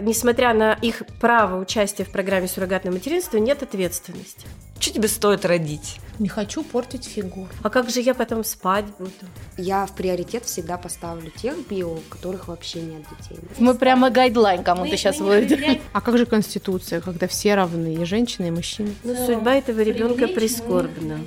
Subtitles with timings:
[0.00, 4.46] несмотря на их право участия в программе суррогатного материнства, нет ответственности.
[4.80, 6.00] Что тебе стоит родить?
[6.18, 7.48] Не хочу портить фигуру.
[7.62, 9.10] А как же я потом спать буду?
[9.58, 13.38] Я в приоритет всегда поставлю тех био, у которых вообще нет детей.
[13.58, 15.80] Мы прямо гайдлайн кому-то сейчас выйдем.
[15.92, 18.94] А как же Конституция, когда все равны, и женщины, и мужчины?
[19.04, 21.20] Ну, судьба этого ребенка прискорбна.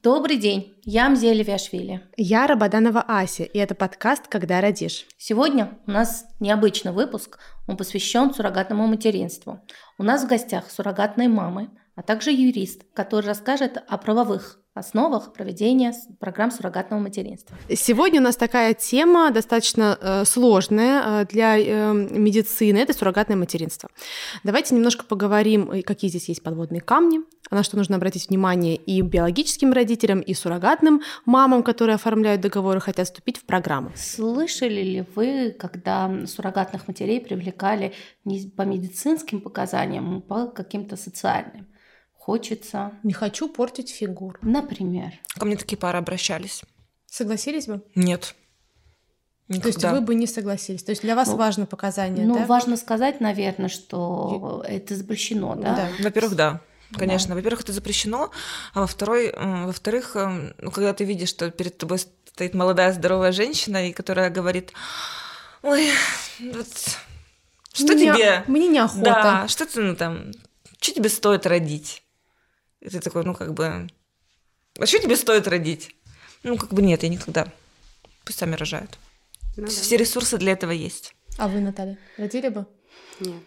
[0.00, 2.08] Добрый день, я Мзея Левиашвили.
[2.16, 5.06] Я Рабаданова Ася, и это подкаст «Когда родишь».
[5.16, 9.60] Сегодня у нас необычный выпуск, он посвящен суррогатному материнству.
[9.98, 15.92] У нас в гостях суррогатные мамы, а также юрист, который расскажет о правовых основах проведения
[16.18, 17.56] программ суррогатного материнства.
[17.74, 23.88] Сегодня у нас такая тема достаточно э, сложная э, для э, медицины, это суррогатное материнство.
[24.44, 29.72] Давайте немножко поговорим, какие здесь есть подводные камни, на что нужно обратить внимание и биологическим
[29.72, 33.90] родителям, и суррогатным мамам, которые оформляют договоры, хотят вступить в программу.
[33.96, 41.66] Слышали ли вы, когда суррогатных матерей привлекали не по медицинским показаниям, а по каким-то социальным?
[42.28, 42.92] Хочется.
[43.04, 44.38] Не хочу портить фигуру.
[44.42, 45.14] Например.
[45.38, 46.62] Ко мне такие пары обращались.
[47.06, 47.80] Согласились бы?
[47.94, 48.34] Нет.
[49.48, 49.62] Никогда.
[49.62, 50.82] То есть вы бы не согласились.
[50.82, 52.44] То есть для вас ну, важно показание, ну, да?
[52.44, 54.72] важно сказать, наверное, что И...
[54.72, 55.74] это запрещено, да?
[55.74, 55.88] да.
[56.04, 56.60] Во-первых, да.
[56.94, 57.36] Конечно, да.
[57.36, 58.30] во-первых, это запрещено,
[58.74, 63.92] а во-второй, во-вторых, ну, когда ты видишь, что перед тобой стоит молодая здоровая женщина, и
[63.94, 64.74] которая говорит,
[65.62, 65.88] ой,
[66.40, 66.68] вот,
[67.72, 68.44] что мне, тебе?
[68.48, 69.02] Мне неохота.
[69.02, 70.32] Да, что ты, ну, там,
[70.78, 72.02] что тебе стоит родить?
[72.80, 73.88] И ты такой, ну, как бы,
[74.78, 75.94] а что тебе стоит родить?
[76.42, 77.52] Ну, как бы нет, я никогда.
[78.24, 78.98] Пусть сами рожают.
[79.56, 79.68] Ну, да.
[79.68, 81.14] Все ресурсы для этого есть.
[81.36, 82.66] А вы, Наталья, родили бы?
[83.20, 83.42] Нет.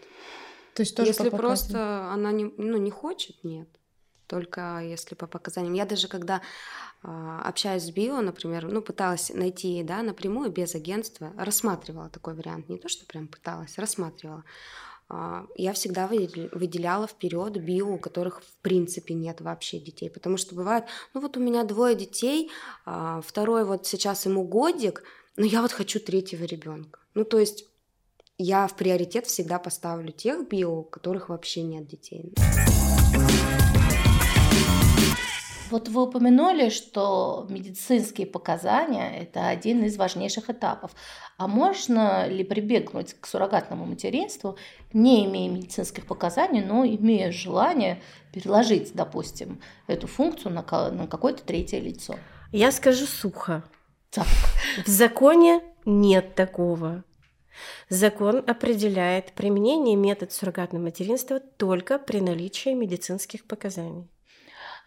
[0.73, 3.67] То есть тоже Если по просто она не, ну, не хочет, нет.
[4.27, 5.73] Только если по показаниям.
[5.73, 6.41] Я даже когда
[7.03, 12.69] э, общаюсь с био, например, ну, пыталась найти, да, напрямую, без агентства, рассматривала такой вариант.
[12.69, 14.43] Не то, что прям пыталась, рассматривала.
[15.13, 20.09] А, я всегда выделяла вперед био, у которых в принципе нет вообще детей.
[20.09, 22.49] Потому что бывает, ну вот у меня двое детей,
[22.85, 25.03] а, второй вот сейчас ему годик,
[25.35, 26.99] но я вот хочу третьего ребенка.
[27.13, 27.65] Ну то есть
[28.37, 32.33] я в приоритет всегда поставлю тех био, у которых вообще нет детей.
[35.71, 40.91] Вот вы упомянули, что медицинские показания– это один из важнейших этапов.
[41.37, 44.57] А можно ли прибегнуть к суррогатному материнству,
[44.91, 48.01] не имея медицинских показаний, но имея желание
[48.33, 52.15] переложить, допустим, эту функцию на, какое-то третье лицо?
[52.51, 53.63] Я скажу сухо.
[54.09, 54.27] Так.
[54.85, 57.05] В законе нет такого.
[57.87, 64.09] Закон определяет применение метода суррогатного материнства только при наличии медицинских показаний.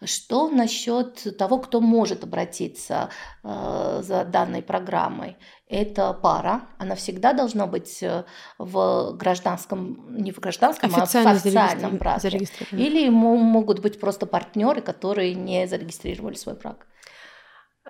[0.03, 3.09] Что насчет того, кто может обратиться
[3.43, 5.37] э, за данной программой?
[5.67, 8.25] Это пара, она всегда должна быть э,
[8.57, 12.47] в гражданском, не в гражданском, Официально а в официальном браке.
[12.71, 16.85] Или могут быть просто партнеры, которые не зарегистрировали свой брак.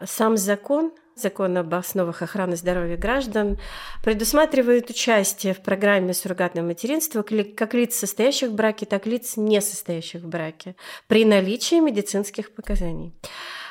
[0.04, 3.58] Сам закон закон об основах охраны здоровья граждан
[4.04, 9.62] предусматривает участие в программе суррогатного материнства как лиц, состоящих в браке, так и лиц, не
[9.62, 10.76] состоящих в браке,
[11.08, 13.14] при наличии медицинских показаний.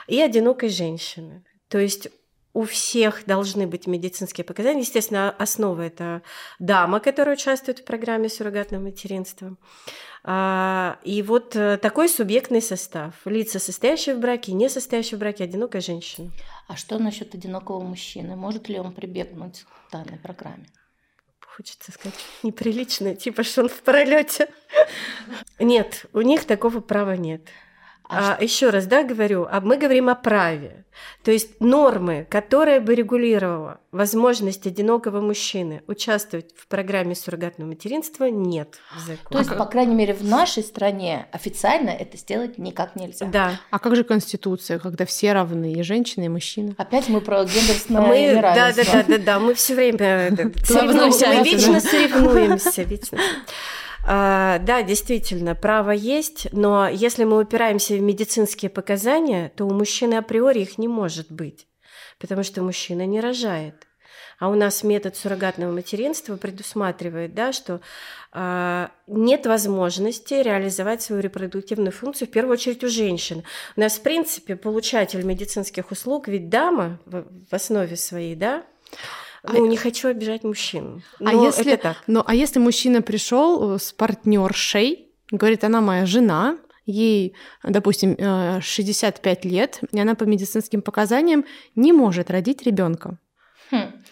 [0.06, 1.44] И одинокой женщины.
[1.68, 2.08] То есть
[2.54, 4.80] у всех должны быть медицинские показания.
[4.80, 6.22] Естественно, основа– это
[6.60, 9.56] дама, которая участвует в программе суррогатного материнства.
[10.22, 13.14] А, и вот э, такой субъектный состав.
[13.26, 16.30] Лица, состоящие в браке, не состоящие в браке, одинокая женщина.
[16.68, 18.36] А что насчет одинокого мужчины?
[18.36, 20.66] Может ли он прибегнуть к данной программе?
[21.40, 24.48] Хочется сказать неприлично, типа что он в пролете.
[25.58, 27.48] Нет, у них такого права нет.
[28.08, 30.84] А, а еще раз, да, говорю, а мы говорим о праве.
[31.22, 38.78] То есть нормы, которая бы регулировала возможность одинокого мужчины участвовать в программе суррогатного материнства, нет
[38.94, 39.18] в законе.
[39.30, 43.26] То есть, по крайней мере, в нашей стране официально это сделать никак нельзя.
[43.26, 43.60] Да.
[43.70, 46.74] А как же Конституция, когда все равны, и женщины, и мужчины?
[46.78, 48.40] Опять мы про гендерное мы.
[48.40, 53.18] Да, да, да, да, да, мы все время э, соревнуемся, мы вечно соревнуемся, вечно.
[54.06, 60.14] А, да, действительно, право есть, но если мы упираемся в медицинские показания, то у мужчины
[60.14, 61.66] априори их не может быть,
[62.18, 63.86] потому что мужчина не рожает.
[64.38, 67.80] А у нас метод суррогатного материнства предусматривает, да, что
[68.32, 73.44] э, нет возможности реализовать свою репродуктивную функцию, в первую очередь у женщин.
[73.76, 78.64] У нас, в принципе, получатель медицинских услуг, ведь дама в, в основе своей, да,
[79.52, 81.02] ну, не хочу обижать мужчин.
[81.20, 81.96] А если, это так.
[82.06, 88.16] Ну, а если мужчина пришел э, с партнершей, говорит, она моя жена, ей, допустим,
[88.60, 91.44] 65 лет, и она по медицинским показаниям
[91.74, 93.18] не может родить ребенка.
[93.70, 94.03] Хм.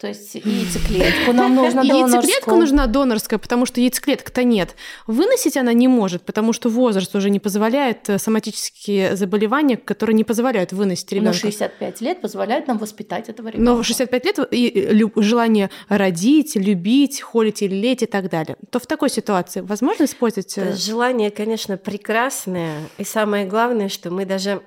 [0.00, 2.22] То есть яйцеклетку нам нужно донорскую.
[2.22, 4.74] Яйцеклетка нужна донорская, потому что яйцеклеток-то нет.
[5.06, 10.24] Выносить она не может, потому что возраст уже не позволяет э, соматические заболевания, которые не
[10.24, 11.38] позволяют выносить ребенка.
[11.44, 13.70] Но 65 лет позволяют нам воспитать этого ребенка.
[13.70, 18.56] Но 65 лет и желание родить, любить, холить или леть и так далее.
[18.70, 20.58] То в такой ситуации возможно использовать...
[20.58, 22.80] Э, желание, конечно, прекрасное.
[22.98, 24.60] И самое главное, что мы даже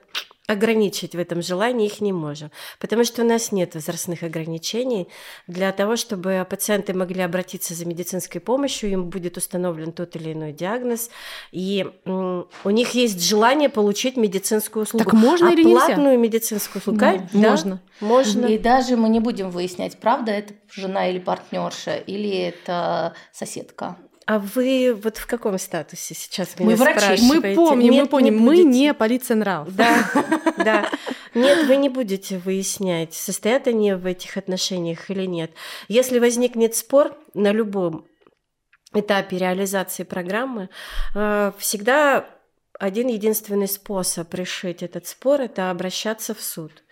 [0.47, 5.09] ограничить в этом желании их не можем, потому что у нас нет возрастных ограничений.
[5.45, 10.53] Для того, чтобы пациенты могли обратиться за медицинской помощью, им будет установлен тот или иной
[10.53, 11.09] диагноз,
[11.51, 15.03] и у них есть желание получить медицинскую услугу.
[15.03, 15.85] Так можно а или нельзя?
[15.85, 16.99] платную медицинскую услугу?
[16.99, 17.81] Ну, да, можно.
[17.99, 18.45] Можно.
[18.45, 23.97] И даже мы не будем выяснять, правда это жена или партнерша, или это соседка.
[24.27, 28.33] А вы вот в каком статусе сейчас меня мы врачи, мы помним, Нет, мы помним,
[28.35, 29.73] не мы не полиция нрав.
[29.73, 30.11] Да,
[30.57, 30.89] да.
[31.33, 35.51] Нет, вы не будете выяснять, состоят они в этих отношениях или нет.
[35.87, 38.05] Если возникнет спор на любом
[38.93, 40.69] этапе реализации программы,
[41.15, 42.25] э, всегда
[42.77, 46.83] один единственный способ решить этот спор– это обращаться в суд.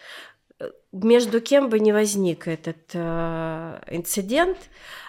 [0.94, 5.05] Между кем бы ни возник этот э, инцидент, э,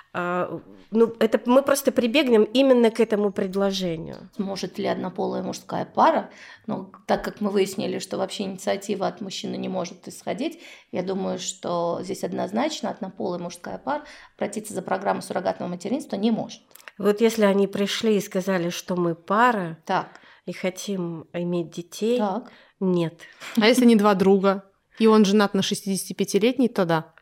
[0.90, 4.16] ну, это мы просто прибегнем именно к этому предложению.
[4.38, 6.30] Может ли однополая мужская пара,
[6.66, 10.60] но так как мы выяснили, что вообще инициатива от мужчины не может исходить,
[10.92, 14.04] я думаю, что здесь однозначно однополая мужская пара
[14.36, 16.62] обратиться за программу суррогатного материнства не может.
[16.98, 20.08] Вот если они пришли и сказали, что мы пара, так.
[20.46, 22.50] и хотим иметь детей, так.
[22.80, 23.20] нет.
[23.60, 24.64] А если не два друга,
[24.98, 27.12] и он женат на 65-летней, то да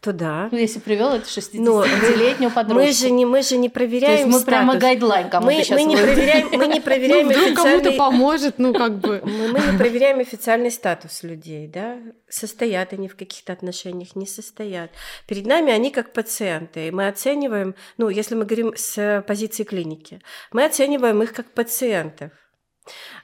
[0.00, 0.48] туда.
[0.50, 2.86] Ну, если привел это 60-летнюю подружку.
[2.86, 4.44] Мы же не, мы же не проверяем То есть мы статус.
[4.46, 7.84] прямо гайдлайн кому-то мы, мы не проверяем, мы не проверяем ну, вдруг официальный...
[7.84, 9.20] кому-то поможет, ну как бы.
[9.30, 11.98] Мы, мы не проверяем официальный статус людей, да,
[12.28, 14.90] состоят они в каких-то отношениях, не состоят.
[15.26, 20.20] Перед нами они как пациенты, и мы оцениваем, ну, если мы говорим с позиции клиники,
[20.52, 22.32] мы оцениваем их как пациентов.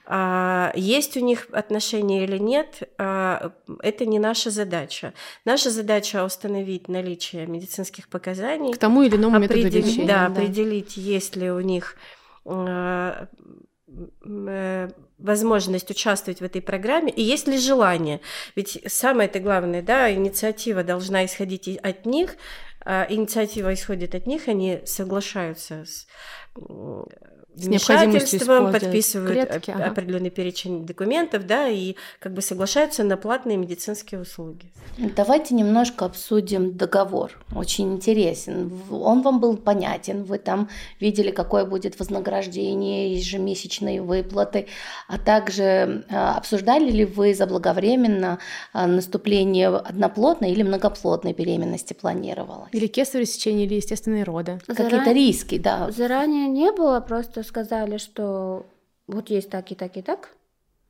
[0.09, 5.13] А, есть у них отношения или нет, а, это не наша задача.
[5.43, 8.73] Наша задача установить наличие медицинских показаний.
[8.73, 10.07] К тому или иному методу лечения.
[10.07, 11.97] Да, да, определить, есть ли у них
[12.45, 13.27] а,
[14.25, 18.21] э, возможность участвовать в этой программе и есть ли желание.
[18.55, 22.37] Ведь самое это главное, да, инициатива должна исходить от них,
[22.85, 26.07] инициатива исходит от них, они соглашаются с
[27.57, 29.85] с вмешательством, подписывают клетки, ага.
[29.85, 34.71] определенный перечень документов, да, и как бы соглашаются на платные медицинские услуги.
[34.97, 37.31] Давайте немножко обсудим договор.
[37.55, 38.71] Очень интересен.
[38.89, 40.69] Он вам был понятен, вы там
[40.99, 44.67] видели, какое будет вознаграждение, ежемесячные выплаты,
[45.07, 48.39] а также а, обсуждали ли вы заблаговременно
[48.73, 52.69] а, наступление одноплодной или многоплодной беременности планировалось?
[52.71, 54.59] Или кесарево сечение, или естественные роды.
[54.67, 55.91] Какие-то риски, да.
[55.91, 58.65] Заранее не было, просто сказали, что
[59.07, 60.29] вот есть так и так и так,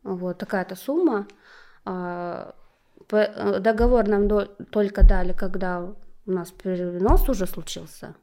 [0.03, 1.27] вот такая-то сумма.
[1.85, 2.55] А,
[3.11, 4.27] э, договор нам
[4.71, 5.81] только дали, когда
[6.25, 8.15] у нас перенос уже случился.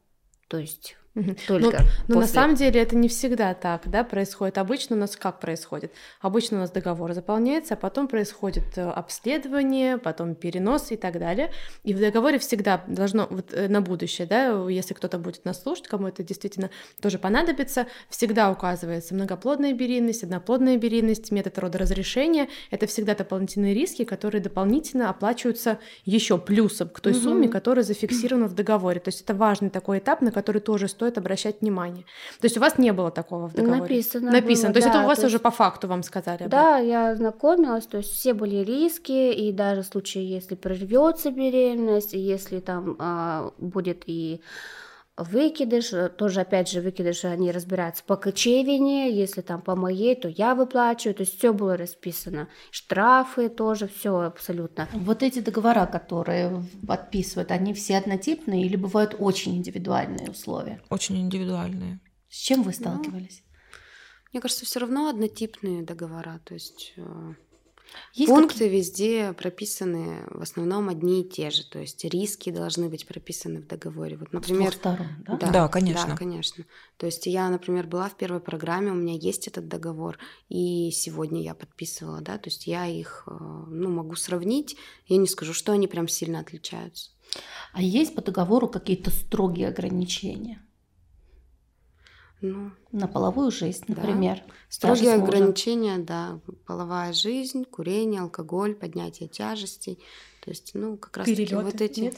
[0.48, 0.96] То есть
[1.46, 4.58] только ну, но на самом деле это не всегда так, да, происходит.
[4.58, 5.92] Обычно у нас как происходит?
[6.20, 11.52] Обычно у нас договор заполняется, а потом происходит э, обследование, потом перенос и так далее.
[11.84, 15.86] И в договоре всегда должно, вот э, на будущее, да, если кто-то будет нас слушать,
[15.86, 22.48] кому это действительно тоже понадобится, всегда указывается многоплодная беременность, одноплодная беременность, метод родоразрешения.
[22.70, 27.20] Это всегда дополнительные риски, которые дополнительно оплачиваются еще плюсом к той угу.
[27.20, 28.98] сумме, которая зафиксирована в договоре.
[28.98, 32.04] То есть это важный такой этап, на который тоже стоит стоит обращать внимание.
[32.40, 33.82] То есть у вас не было такого в договоре?
[33.82, 34.32] Написано.
[34.32, 34.68] Написано.
[34.68, 35.42] Было, то есть да, это у вас уже есть...
[35.42, 36.46] по факту вам сказали?
[36.46, 42.14] Да, я ознакомилась, то есть все были риски, и даже в случае, если прервется беременность,
[42.14, 44.40] если там а, будет и
[45.16, 50.26] Выкидыш, э, тоже опять же выкидыш, они разбираются по кочевине, если там по моей, то
[50.26, 54.88] я выплачиваю, то есть все было расписано, штрафы тоже, все абсолютно.
[54.92, 60.80] Вот эти договора, которые подписывают, они все однотипные или бывают очень индивидуальные условия?
[60.90, 62.00] Очень индивидуальные.
[62.28, 63.44] С чем вы ну, сталкивались?
[63.44, 67.34] Ну, мне кажется, все равно однотипные договора, то есть э,
[68.12, 68.68] есть Пункты какие?
[68.68, 73.66] везде прописаны в основном одни и те же, то есть риски должны быть прописаны в
[73.66, 74.16] договоре.
[74.16, 75.36] Вот, например, С сторон, да?
[75.36, 76.10] Да, да, конечно.
[76.10, 76.64] Да, конечно.
[76.96, 81.42] То есть я, например, была в первой программе, у меня есть этот договор, и сегодня
[81.42, 84.76] я подписывала, да, то есть я их, э, ну, могу сравнить,
[85.06, 87.10] я не скажу, что они прям сильно отличаются.
[87.72, 90.64] А есть по договору какие-то строгие ограничения?
[92.40, 94.42] Ну, на половую жизнь, например.
[94.46, 94.52] Да.
[94.68, 99.98] Строгие ограничения, да, половая жизнь, курение, алкоголь, поднятие тяжестей.
[100.44, 102.00] То есть, ну, как раз таки вот эти...
[102.00, 102.16] Нет?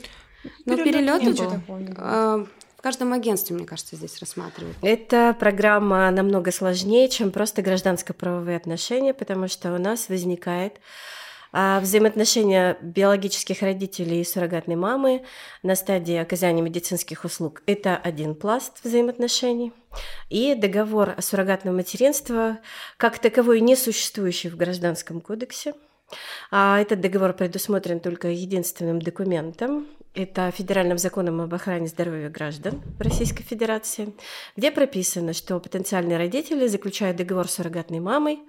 [0.64, 2.46] Ну, перелеты, перелеты
[2.76, 4.76] в каждом агентстве, мне кажется, здесь рассматривают.
[4.82, 10.80] Эта программа намного сложнее, чем просто гражданско-правовые отношения, потому что у нас возникает
[11.58, 15.25] а взаимоотношения биологических родителей и суррогатной мамы
[15.62, 19.72] на стадии оказания медицинских услуг– это один пласт взаимоотношений.
[20.28, 22.58] И договор о суррогатном материнстве,
[22.98, 25.72] как таковой не существующий в Гражданском кодексе.
[26.50, 29.86] А этот договор предусмотрен только единственным документом
[30.16, 34.14] это федеральным законом об охране здоровья граждан Российской Федерации,
[34.56, 38.40] где прописано, что потенциальные родители заключают договор с суррогатной мамой,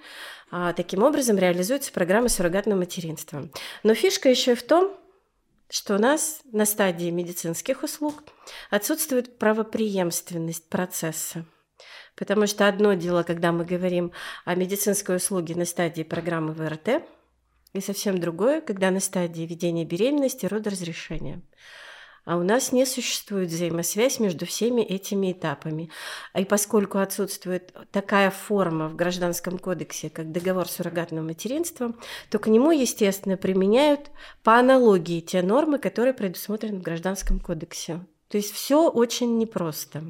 [0.73, 3.49] таким образом реализуется программа суррогатного материнства.
[3.83, 4.95] Но фишка еще и в том,
[5.69, 8.23] что у нас на стадии медицинских услуг
[8.69, 11.45] отсутствует правопреемственность процесса.
[12.15, 14.11] Потому что одно дело, когда мы говорим
[14.45, 17.03] о медицинской услуге на стадии программы ВРТ–
[17.73, 21.41] и совсем другое, когда на стадии ведения беременности родоразрешения.
[22.27, 25.89] А у нас не существует взаимосвязь между всеми этими этапами.
[26.37, 31.97] И поскольку отсутствует такая форма в Гражданском кодексе, как договор с суррогатным материнством,
[32.29, 34.11] то к нему, естественно, применяют
[34.43, 38.05] по аналогии те нормы, которые предусмотрены в Гражданском кодексе.
[38.27, 40.03] То есть все очень непросто.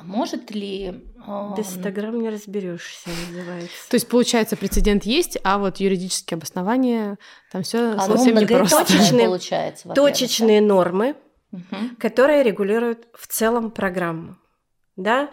[0.00, 1.04] А может ли...
[1.26, 3.88] До 100 грамм не разберешься, называется.
[3.90, 7.18] То есть, получается, прецедент есть, а вот юридические обоснования,
[7.52, 8.84] там все а совсем ну, непросто.
[8.84, 11.16] Точечные, получается, точечные нормы,
[11.52, 11.76] угу.
[11.98, 14.38] которые регулируют в целом программу.
[14.96, 15.30] Да?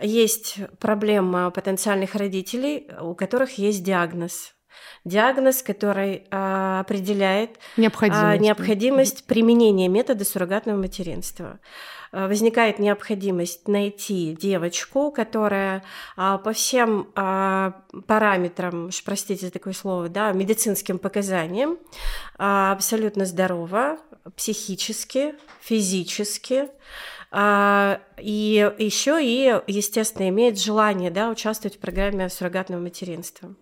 [0.00, 4.54] Есть проблема потенциальных родителей, у которых есть диагноз
[5.04, 11.58] диагноз, который а, определяет необходимость, а, необходимость применения метода суррогатного материнства.
[12.12, 15.84] Э, возникает необходимость найти девочку, которая
[16.16, 21.78] а, по всем а, параметрам, простите за такое слово, да, медицинским показаниям
[22.36, 23.98] а, абсолютно здорова,
[24.36, 26.68] психически, физически,
[27.32, 33.54] и еще и, естественно, имеет желание да, участвовать в программе суррогатного материнства.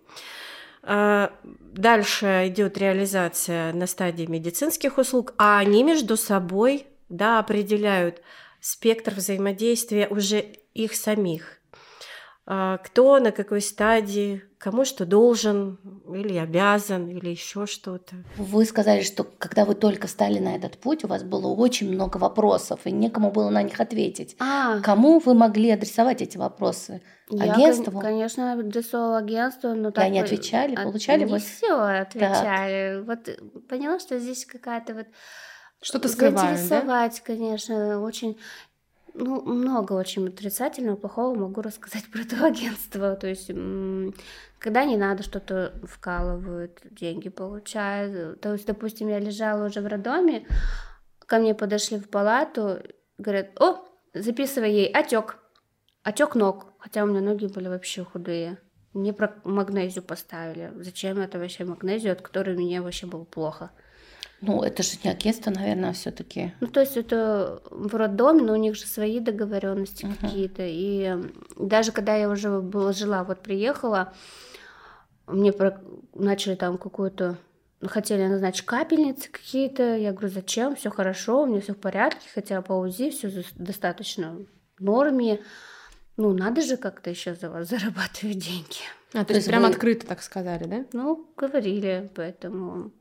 [0.81, 8.21] Дальше идет реализация на стадии медицинских услуг, а они между собой да, определяют
[8.61, 11.59] спектр взаимодействия уже их самих.
[12.51, 15.77] А, кто на какой стадии, кому что должен
[16.11, 18.15] или обязан, или еще что-то.
[18.37, 22.17] Вы сказали, что когда вы только стали на этот путь, у вас было очень много
[22.17, 24.35] вопросов, и некому было на них ответить.
[24.39, 24.79] А.
[24.81, 27.03] Кому вы могли адресовать эти вопросы?
[27.29, 27.93] Агентству?
[27.93, 30.05] Я, конечно, адресовала агентству, но так...
[30.05, 31.25] И они отвечали, получали?
[31.25, 33.05] Не все отвечали.
[33.05, 33.05] Так.
[33.05, 35.05] Вот поняла, что здесь какая-то вот
[35.81, 37.21] что-то скрываем, Заинтересовать, да?
[37.25, 38.37] конечно, очень
[39.13, 43.15] ну, много очень отрицательного, плохого могу рассказать про это агентство.
[43.15, 43.51] То есть,
[44.59, 48.41] когда не надо, что-то вкалывают, деньги получают.
[48.41, 50.47] То есть, допустим, я лежала уже в роддоме,
[51.25, 52.79] ко мне подошли в палату,
[53.17, 55.37] говорят, о, записывай ей отек,
[56.03, 58.57] отек ног, хотя у меня ноги были вообще худые.
[58.93, 60.71] Мне про магнезию поставили.
[60.77, 63.71] Зачем это вообще магнезию, от которой мне вообще было плохо?
[64.41, 66.53] Ну, это же не агентство, наверное, все-таки.
[66.61, 70.21] Ну, то есть это в роддоме, но у них же свои договоренности uh-huh.
[70.21, 70.63] какие-то.
[70.65, 71.13] И
[71.57, 74.13] даже когда я уже была жила, вот приехала,
[75.27, 75.81] мне про...
[76.13, 77.37] начали там какую-то
[77.87, 79.95] хотели назначить капельницы какие-то.
[79.97, 80.75] Я говорю, зачем?
[80.75, 84.37] Все хорошо, у меня все в порядке, хотя по УЗИ все достаточно
[84.77, 85.41] в норме.
[86.17, 88.83] Ну, надо же как-то еще за вас зарабатывать деньги.
[89.13, 89.69] А, то, то есть, есть прям вы...
[89.69, 90.85] открыто так сказали, да?
[90.93, 92.91] Ну, говорили, поэтому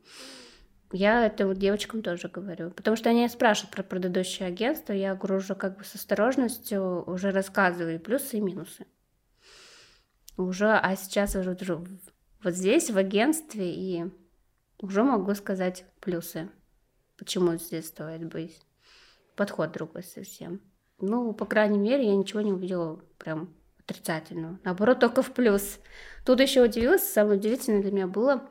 [0.93, 2.71] я это вот девочкам тоже говорю.
[2.71, 8.01] Потому что они спрашивают про предыдущее агентство, я уже как бы с осторожностью уже рассказываю
[8.01, 8.87] плюсы и минусы.
[10.37, 11.57] Уже, а сейчас уже
[12.43, 14.05] вот здесь, в агентстве, и
[14.81, 16.49] уже могу сказать плюсы.
[17.19, 18.61] Почему здесь стоит быть.
[19.35, 20.61] Подход другой совсем.
[21.01, 24.59] Ну, по крайней мере, я ничего не увидела прям отрицательного.
[24.65, 25.81] Наоборот, только в плюс.
[26.25, 28.49] Тут еще удивилась, самое удивительное для меня было,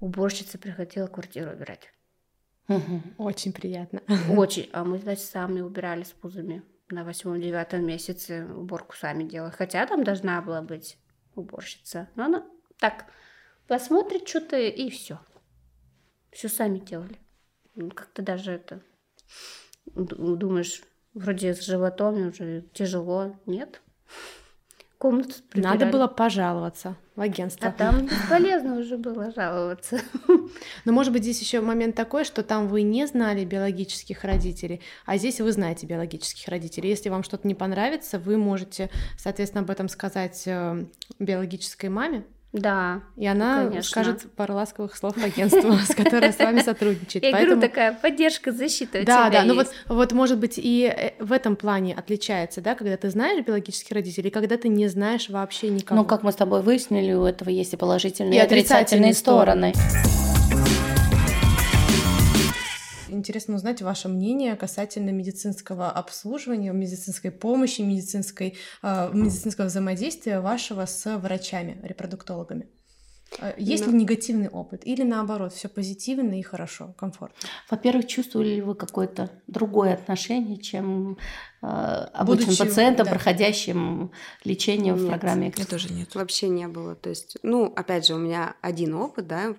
[0.00, 1.92] уборщица приходила квартиру убирать.
[3.18, 4.02] Очень приятно.
[4.36, 4.68] Очень.
[4.72, 6.62] А мы, значит, сами убирали с пузами.
[6.88, 9.52] На восьмом-девятом месяце уборку сами делали.
[9.52, 10.98] Хотя там должна была быть
[11.34, 12.08] уборщица.
[12.16, 12.46] Но она
[12.78, 13.06] так
[13.66, 15.20] посмотрит что-то и все.
[16.32, 17.18] Все сами делали.
[17.74, 18.82] Ну, как-то даже это
[19.94, 20.82] думаешь,
[21.14, 23.36] вроде с животом уже тяжело.
[23.46, 23.80] Нет.
[25.00, 27.68] Комнату Надо было пожаловаться в агентство.
[27.68, 29.98] А там бесполезно уже было жаловаться.
[30.84, 35.16] Но может быть здесь еще момент такой, что там вы не знали биологических родителей, а
[35.16, 36.90] здесь вы знаете биологических родителей.
[36.90, 40.84] Если вам что-то не понравится, вы можете, соответственно, об этом сказать э,
[41.18, 43.02] биологической маме, да.
[43.16, 43.82] И она конечно.
[43.82, 47.24] скажет пару ласковых слов агентству, с которым с вами сотрудничает.
[47.24, 51.32] Я говорю, такая поддержка, защита Да, да, ну вот, вот может быть и э, в
[51.32, 56.00] этом плане отличается, да, когда ты знаешь биологических родителей, когда ты не знаешь вообще никого.
[56.00, 59.72] Ну, как мы с тобой выяснили, у этого есть и положительные, и отрицательные стороны.
[63.20, 71.18] Интересно узнать ваше мнение касательно медицинского обслуживания, медицинской помощи, медицинской, э, медицинского взаимодействия вашего с
[71.18, 72.66] врачами, репродуктологами.
[73.38, 73.92] А, есть Но...
[73.92, 77.36] ли негативный опыт или наоборот, все позитивно и хорошо, комфортно?
[77.70, 81.16] Во-первых, чувствовали ли вы какое-то другое отношение, чем
[81.62, 83.12] э, обычным Будучи, пациентам, да.
[83.12, 84.10] проходящим
[84.44, 85.52] лечение нет, в программе?
[85.56, 86.14] Я тоже нет.
[86.14, 86.94] Вообще не было.
[86.96, 89.54] То есть, ну, опять же, у меня один опыт, да,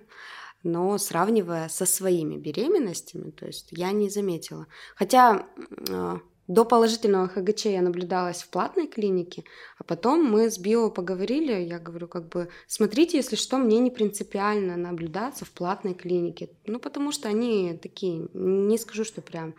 [0.62, 4.66] но сравнивая со своими беременностями, то есть я не заметила.
[4.94, 5.46] Хотя
[5.88, 9.44] э, до положительного ХГЧ я наблюдалась в платной клинике,
[9.78, 13.90] а потом мы с Био поговорили, я говорю, как бы, смотрите, если что, мне не
[13.90, 19.54] принципиально наблюдаться в платной клинике, ну, потому что они такие, не скажу, что прям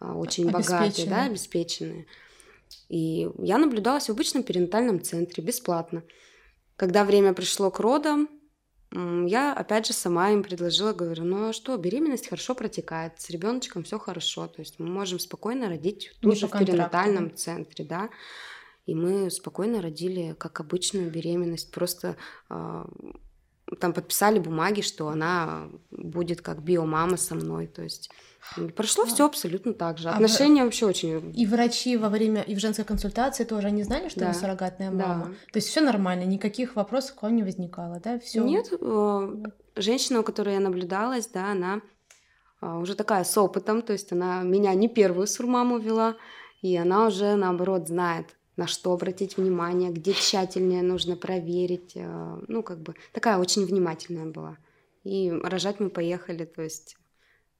[0.00, 2.06] э, очень богатые, да, обеспеченные.
[2.88, 6.02] И я наблюдалась в обычном перинатальном центре бесплатно.
[6.76, 8.28] Когда время пришло к родам,
[8.94, 13.82] я, опять же, сама им предложила, говорю, ну а что, беременность хорошо протекает, с ребеночком
[13.82, 17.34] все хорошо, то есть мы можем спокойно родить тут же в перинатальном да?
[17.34, 18.10] центре, да,
[18.86, 22.16] и мы спокойно родили, как обычную беременность, просто
[22.50, 22.84] э,
[23.80, 28.10] там подписали бумаги, что она будет как биомама со мной, то есть
[28.76, 30.08] Прошло а, все абсолютно так же.
[30.08, 31.32] Отношения а вообще очень.
[31.36, 34.28] И врачи во время и в женской консультации тоже они знали, что да.
[34.28, 35.24] вы суррогатная мама.
[35.24, 35.30] Да.
[35.52, 38.18] То есть все нормально, никаких вопросов к вам не возникало, да?
[38.18, 38.44] Все.
[38.44, 39.44] Нет, э,
[39.76, 41.80] женщина, у которой я наблюдалась, да, она
[42.60, 46.16] э, уже такая с опытом, то есть она меня не первую сурмаму вела,
[46.62, 51.92] и она уже наоборот знает, на что обратить внимание, где тщательнее нужно проверить.
[51.96, 54.58] Э, ну, как бы такая очень внимательная была.
[55.02, 56.96] И рожать мы поехали, то есть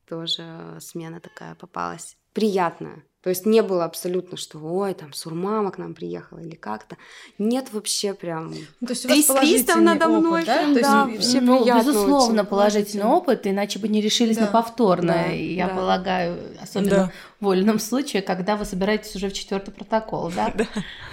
[0.09, 2.17] тоже смена такая попалась.
[2.33, 3.05] Приятная.
[3.25, 6.99] То есть не было абсолютно, что ой, там сурмама к нам приехала или как-то.
[7.39, 8.53] Нет вообще прям.
[8.81, 10.43] Ну, то есть у вас положительный надо мной.
[10.43, 10.63] Опыт, да?
[10.63, 12.51] То есть, да, все ну, приятно безусловно, очень.
[12.51, 14.43] положительный опыт, иначе бы не решились да.
[14.43, 15.29] на повторное.
[15.29, 15.33] Да.
[15.33, 15.75] Я да.
[15.75, 17.13] полагаю, особенно да.
[17.41, 20.51] в вольном случае, когда вы собираетесь уже в четвертый протокол, да?
[20.55, 20.67] да?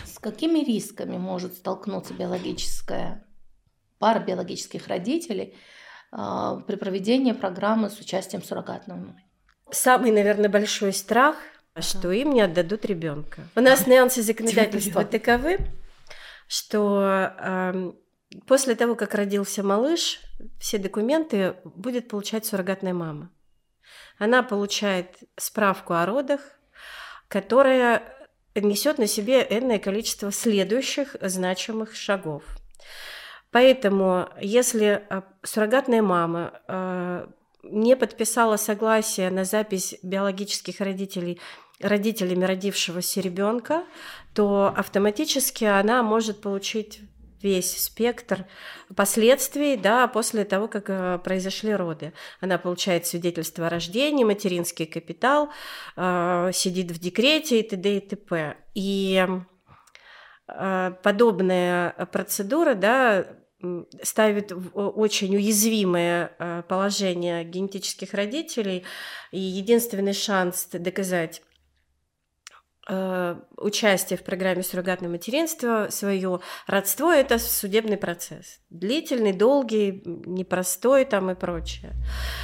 [0.04, 3.26] С какими рисками может столкнуться биологическая
[4.00, 5.56] пара биологических родителей?
[6.12, 9.24] А, при проведении программы с участием суррогатной мамы.
[9.72, 11.38] Самый, наверное, большой страх,
[11.80, 13.44] что им не отдадут ребенка.
[13.56, 15.60] У нас нюансы законодательства таковы,
[16.48, 17.92] что э,
[18.46, 20.20] после того, как родился малыш,
[20.60, 23.32] все документы будет получать суррогатная мама.
[24.20, 26.42] Она получает справку о родах,
[27.30, 28.04] которая
[28.54, 32.44] несет на себе энное количество следующих значимых шагов–
[33.52, 37.28] Поэтому, если э, суррогатная мама э,
[37.64, 41.40] не подписала согласие на запись биологических родителей
[41.80, 43.84] родителями родившегося ребенка,
[44.36, 47.02] то автоматически она может получить
[47.42, 48.46] весь спектр
[48.96, 52.14] последствий да, после того, как э, произошли роды.
[52.40, 55.50] Она получает свидетельство о рождении, материнский капитал,
[55.96, 57.98] сидит в декрете и т.д.
[57.98, 58.58] и т.п.
[58.76, 59.28] И
[60.46, 63.26] подобная процедура да,
[64.04, 68.84] ставит в очень уязвимое э, положение генетических родителей,
[69.32, 71.42] и единственный шанс доказать
[72.90, 78.60] э, участие в программе суррогатного материнства, свое родство– это судебный процесс.
[78.70, 81.94] Длительный, долгий, непростой там и прочее.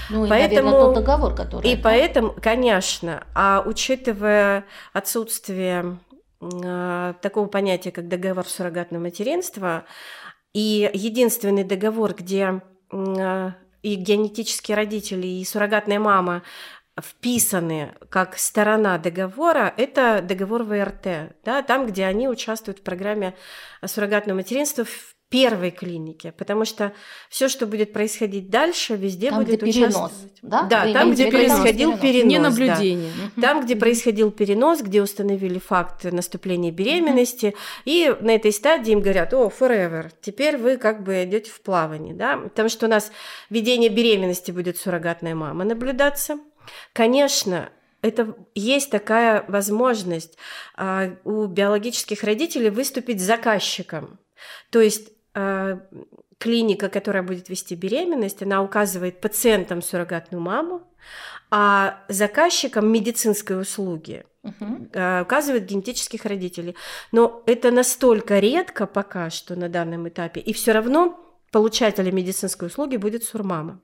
[0.09, 1.71] Ну и, поэтому, наверное, тот договор, который…
[1.71, 1.81] И да?
[1.83, 5.99] поэтому, конечно, а учитывая отсутствие
[6.41, 9.85] э, такого понятия, как договор суррогатного материнства,
[10.57, 16.41] и единственный договор, где а, и генетические родители, и суррогатная мама
[16.99, 23.35] вписаны как сторона договора, это договор ВРТ, да, там, где они участвуют в программе
[23.85, 26.93] суррогатного материнства в первой клинике, потому что
[27.29, 30.11] все, что будет происходить дальше, везде там, будет где перенос,
[30.41, 30.63] да?
[30.63, 33.41] Да, там, где происходил перенос, перенос не наблюдение, да.
[33.41, 39.33] там, где происходил перенос, где установили факт наступления беременности, и на этой стадии им говорят,
[39.33, 43.11] о, forever, теперь вы как бы идете в плавание, да, потому что у нас
[43.49, 46.39] ведение беременности будет суррогатная мама наблюдаться,
[46.93, 47.69] конечно,
[48.01, 50.37] это есть такая возможность
[50.75, 54.19] а, у биологических родителей выступить заказчиком.
[54.71, 55.09] То есть
[56.37, 60.81] клиника, которая будет вести беременность, она указывает пациентам суррогатную маму,
[61.49, 64.89] а заказчикам медицинской услуги угу.
[65.21, 66.75] указывает генетических родителей.
[67.11, 71.19] Но это настолько редко пока что на данном этапе, и все равно
[71.51, 73.79] получателем медицинской услуги будет сурмама.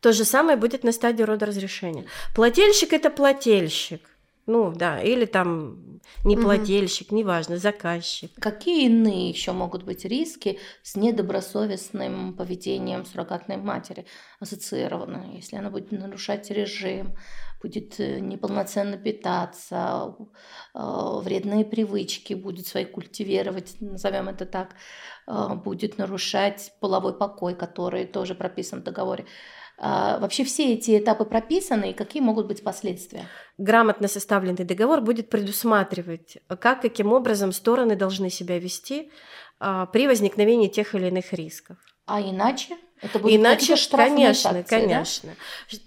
[0.00, 2.06] То же самое будет на стадии родоразрешения.
[2.34, 4.02] Плательщик– это плательщик.
[4.46, 7.16] Ну да, или там не плательщик, угу.
[7.16, 8.32] неважно, заказчик.
[8.40, 14.06] Какие иные еще могут быть риски с недобросовестным поведением суррогатной матери
[14.40, 17.16] ассоциированы, если она будет нарушать режим,
[17.62, 20.16] будет э, неполноценно питаться,
[20.74, 20.78] э,
[21.22, 24.74] вредные привычки будет свои культивировать, назовем это так,
[25.28, 29.26] э, будет нарушать половой покой, который тоже прописан в договоре.
[29.84, 33.26] А, вообще все эти этапы прописаны и какие могут быть последствия?
[33.58, 39.10] Грамотно составленный договор будет предусматривать, как, каким образом стороны должны себя вести
[39.58, 41.78] а, при возникновении тех или иных рисков.
[42.06, 42.76] А иначе?
[43.00, 45.30] Это будет Иначе, конечно, санкции, конечно.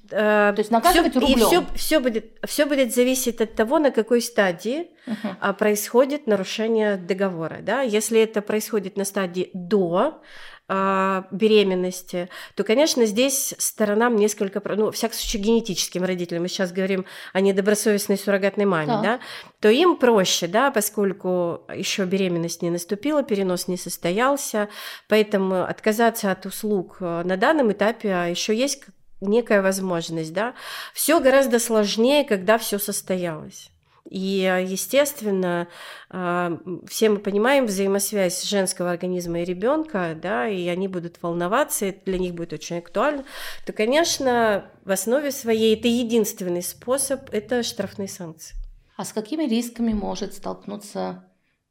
[0.10, 0.52] Да?
[0.52, 1.38] То есть наказывать всё, рублем.
[1.38, 5.54] И все, все, будет, все будет зависеть от того, на какой стадии uh-huh.
[5.54, 7.60] происходит нарушение договора.
[7.62, 7.82] Да?
[7.82, 10.22] Если это происходит на стадии до
[10.68, 17.06] беременности, то, конечно, здесь сторонам несколько, ну, в всяком случае, генетическим родителям, мы сейчас говорим
[17.34, 19.20] о недобросовестной суррогатной маме, да, да
[19.66, 24.70] то им проще, да, поскольку еще беременность не наступила, перенос не состоялся,
[25.08, 28.84] поэтому отказаться от услуг э, на данном этапе еще есть
[29.22, 30.54] некая возможность, да.
[30.94, 33.72] Все гораздо сложнее, когда все состоялось.
[34.10, 35.68] И, естественно,
[36.10, 42.00] а, все мы понимаем взаимосвязь женского организма и ребенка, да, и они будут волноваться, и
[42.06, 43.26] для них будет очень актуально,
[43.66, 48.56] то, конечно, в основе своей это единственный способ– это штрафные санкции.
[48.96, 51.26] А с какими рисками может столкнуться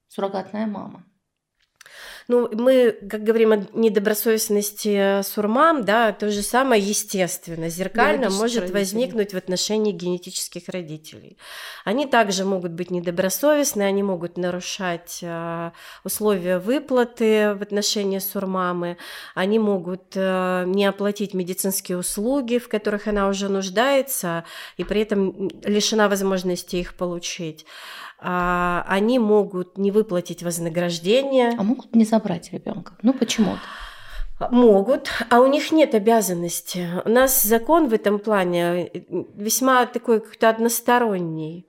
[0.09, 1.05] суррогатная мама?
[2.27, 8.81] Ну, мы, как говорим о недобросовестности сурмам, да, то же самое естественно, зеркально может родителей.
[8.81, 11.37] возникнуть в отношении генетических родителей.
[11.85, 18.97] Они также могут быть недобросовестны, они могут нарушать э, условия выплаты в отношении сурмамы,
[19.35, 24.45] они могут э, не оплатить медицинские услуги, в которых она уже нуждается,
[24.79, 27.67] и при этом лишена возможности их получить
[28.27, 31.51] а, они могут не выплатить вознаграждение.
[31.59, 32.95] А могут не забрать ребенка.
[33.03, 33.61] Ну почему-то.
[34.51, 36.89] Могут, а у них нет обязанности.
[37.05, 38.91] У нас закон в этом плане
[39.35, 41.69] весьма такой как-то односторонний.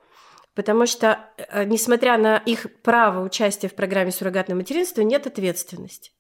[0.56, 6.12] Потому что, э, несмотря на их право участия в программе суррогатного материнства, нет ответственности.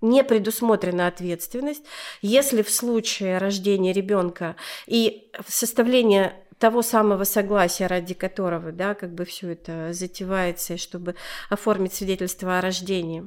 [0.00, 1.84] Не предусмотрена ответственность,
[2.22, 4.54] если в случае рождения ребенка
[4.86, 11.16] и составления того самого согласия, ради которого, да, как бы все это затевается, чтобы
[11.50, 13.24] оформить свидетельство о рождении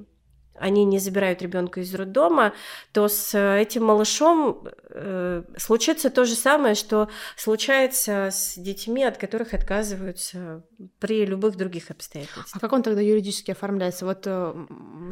[0.58, 2.54] они не забирают ребенка из роддома,
[2.91, 9.54] то с этим малышом э, случится то же самое, что случается с детьми, от которых
[9.54, 10.63] отказываются
[11.00, 12.48] при любых других обстоятельствах.
[12.54, 14.06] А как он тогда юридически оформляется?
[14.06, 14.54] Вот э,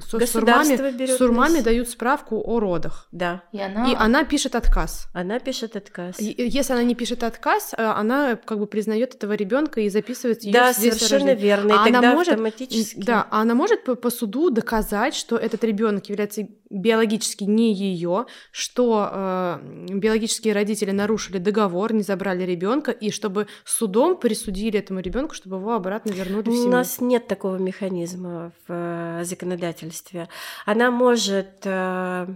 [0.01, 3.07] с, сурмами, сурмами дают справку о родах.
[3.11, 3.43] Да.
[3.51, 3.91] И она...
[3.91, 5.07] И она пишет отказ.
[5.13, 6.19] Она пишет отказ.
[6.19, 10.43] И, если она не пишет отказ, э, она как бы признает этого ребенка и записывает
[10.43, 11.73] ее Да, совершенно верно.
[11.73, 12.99] И а тогда она может, автоматически.
[12.99, 18.25] Да, а она может по, по суду доказать, что этот ребенок является биологически не ее,
[18.51, 25.35] что э, биологические родители нарушили договор, не забрали ребенка, и чтобы судом присудили этому ребенку,
[25.35, 26.67] чтобы его обратно вернули в семью.
[26.67, 30.29] У нас нет такого механизма в э, законодательстве.
[30.65, 32.27] Она может э,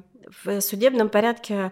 [0.44, 1.72] в судебном порядке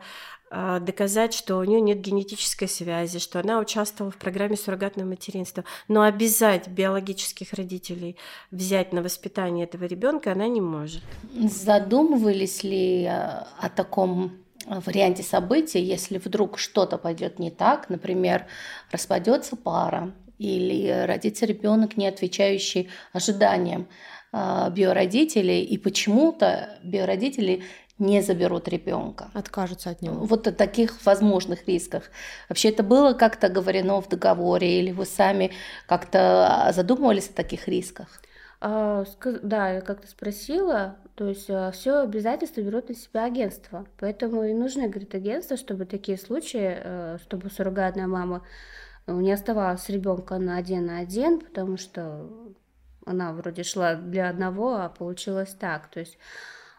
[0.79, 5.65] доказать, что у нее нет генетической связи, что она участвовала в программе суррогатного материнства.
[5.87, 8.17] Но обязать биологических родителей
[8.51, 11.03] взять на воспитание этого ребенка она не может.
[11.33, 18.47] Задумывались ли а, о таком варианте событий, если вдруг что-то пойдет не так, например,
[18.91, 23.87] распадется пара или родится ребенок, не отвечающий ожиданиям
[24.31, 27.63] а, биородителей, и почему-то биородители
[27.99, 29.29] не заберут ребенка.
[29.33, 30.25] Откажутся от него.
[30.25, 32.03] Вот о таких возможных рисках.
[32.49, 35.51] Вообще это было как-то говорено в договоре, или вы сами
[35.87, 38.21] как-то задумывались о таких рисках?
[38.61, 39.05] А,
[39.43, 44.53] да, я как-то спросила, то есть а, все обязательства берут на себя агентство, поэтому и
[44.53, 48.43] нужно, говорит, агентство, чтобы такие случаи, э, чтобы суррогатная мама
[49.07, 52.27] не оставалась с ребенком на один на один, потому что
[53.05, 56.17] она вроде шла для одного, а получилось так, то есть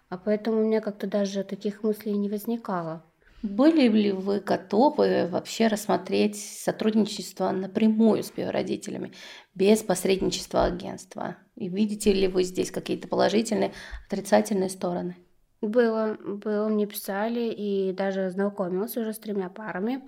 [0.09, 3.03] а поэтому у меня как-то даже таких мыслей не возникало.
[3.43, 9.13] Были ли вы готовы вообще рассмотреть сотрудничество напрямую с биородителями,
[9.55, 11.37] без посредничества агентства?
[11.55, 13.73] И видите ли вы здесь какие-то положительные,
[14.09, 15.17] отрицательные стороны?
[15.61, 20.03] Было, было, мне писали, и даже знакомилась уже с тремя парами.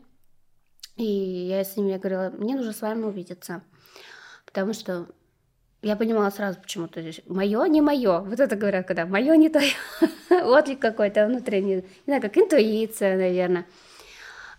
[0.97, 3.63] И я с ними говорила, мне нужно с вами увидеться.
[4.47, 5.07] Потому что
[5.83, 8.21] я понимала сразу почему-то мое не мое.
[8.21, 9.61] Вот это говорят, когда мое не то.
[10.31, 11.77] Отклик какой-то внутренний.
[11.77, 13.67] Не знаю, как интуиция, наверное.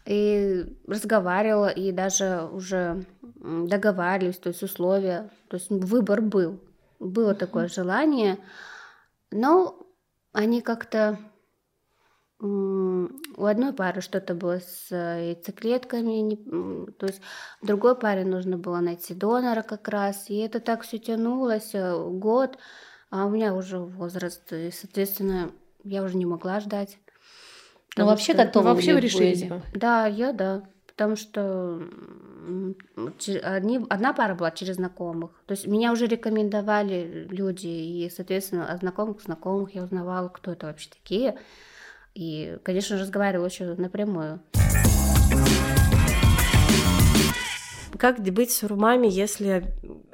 [0.05, 6.59] И разговаривала, и даже уже договаривались, то есть условия, то есть выбор был.
[6.99, 8.37] Было такое желание.
[9.29, 9.77] Но
[10.31, 11.19] они как-то
[12.41, 16.35] у одной пары что-то было с э, яйцеклетками,
[16.91, 17.21] то есть
[17.61, 22.57] другой паре нужно было найти донора как раз, и это так все тянулось э, год,
[23.09, 25.51] а у меня уже возраст, и, соответственно,
[25.83, 26.97] я уже не могла ждать.
[27.97, 28.45] Ну вообще что...
[28.45, 29.45] готовы вообще вы решились?
[29.73, 31.81] Да, я да, потому что
[33.43, 35.31] одни, одна пара была через знакомых.
[35.45, 40.67] То есть меня уже рекомендовали люди, и, соответственно, от знакомых знакомых я узнавала, кто это
[40.67, 41.37] вообще такие.
[42.15, 44.41] И, конечно, разговаривала еще напрямую.
[47.97, 49.73] Как быть с урмами, если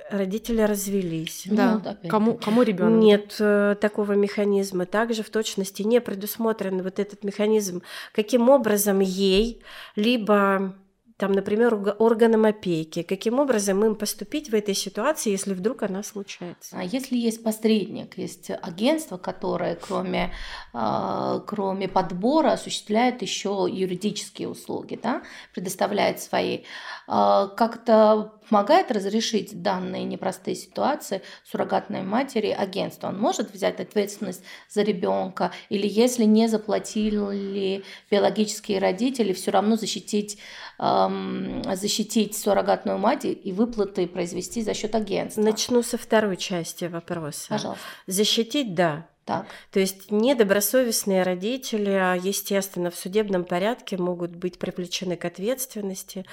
[0.10, 1.44] родители развелись?
[1.50, 3.04] Да, ну, кому, кому ребенок?
[3.04, 4.86] Нет э, такого механизма.
[4.86, 7.82] Также в точности не предусмотрен вот этот механизм,
[8.12, 9.62] каким образом ей
[9.96, 10.76] либо
[11.18, 16.76] там, например, органам опеки, каким образом им поступить в этой ситуации, если вдруг она случается.
[16.78, 20.34] А если есть посредник, есть агентство, которое кроме,
[20.74, 25.22] э, кроме подбора осуществляет еще юридические услуги, да,
[25.54, 26.64] предоставляет свои, э,
[27.08, 33.08] как-то помогает разрешить данные непростые ситуации суррогатной матери агентство.
[33.08, 40.38] Он может взять ответственность за ребенка или если не заплатили биологические родители, все равно защитить
[40.80, 45.42] эм, защитить суррогатную мать и выплаты произвести за счет агентства.
[45.42, 47.48] Начну со второй части вопроса.
[47.50, 47.84] Пожалуйста.
[48.08, 49.08] Защитить, да.
[49.26, 49.48] Так.
[49.72, 56.26] То есть недобросовестные родители, а, естественно, в судебном порядке могут быть привлечены к ответственности,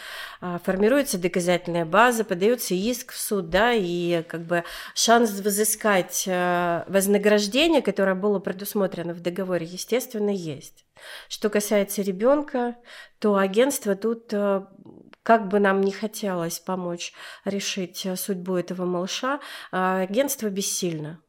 [0.42, 6.85] а, формируется доказательная база, подается иск в суд, да, и как бы шанс взыскать а,
[6.87, 10.85] вознаграждение, которое было предусмотрено в договоре, естественно, есть.
[11.31, 12.76] Что касается ребенка,
[13.18, 14.33] то агентство тут
[15.22, 17.14] как бы нам не хотелось помочь
[17.46, 21.20] решить судьбу этого малыша, агентство бессильно.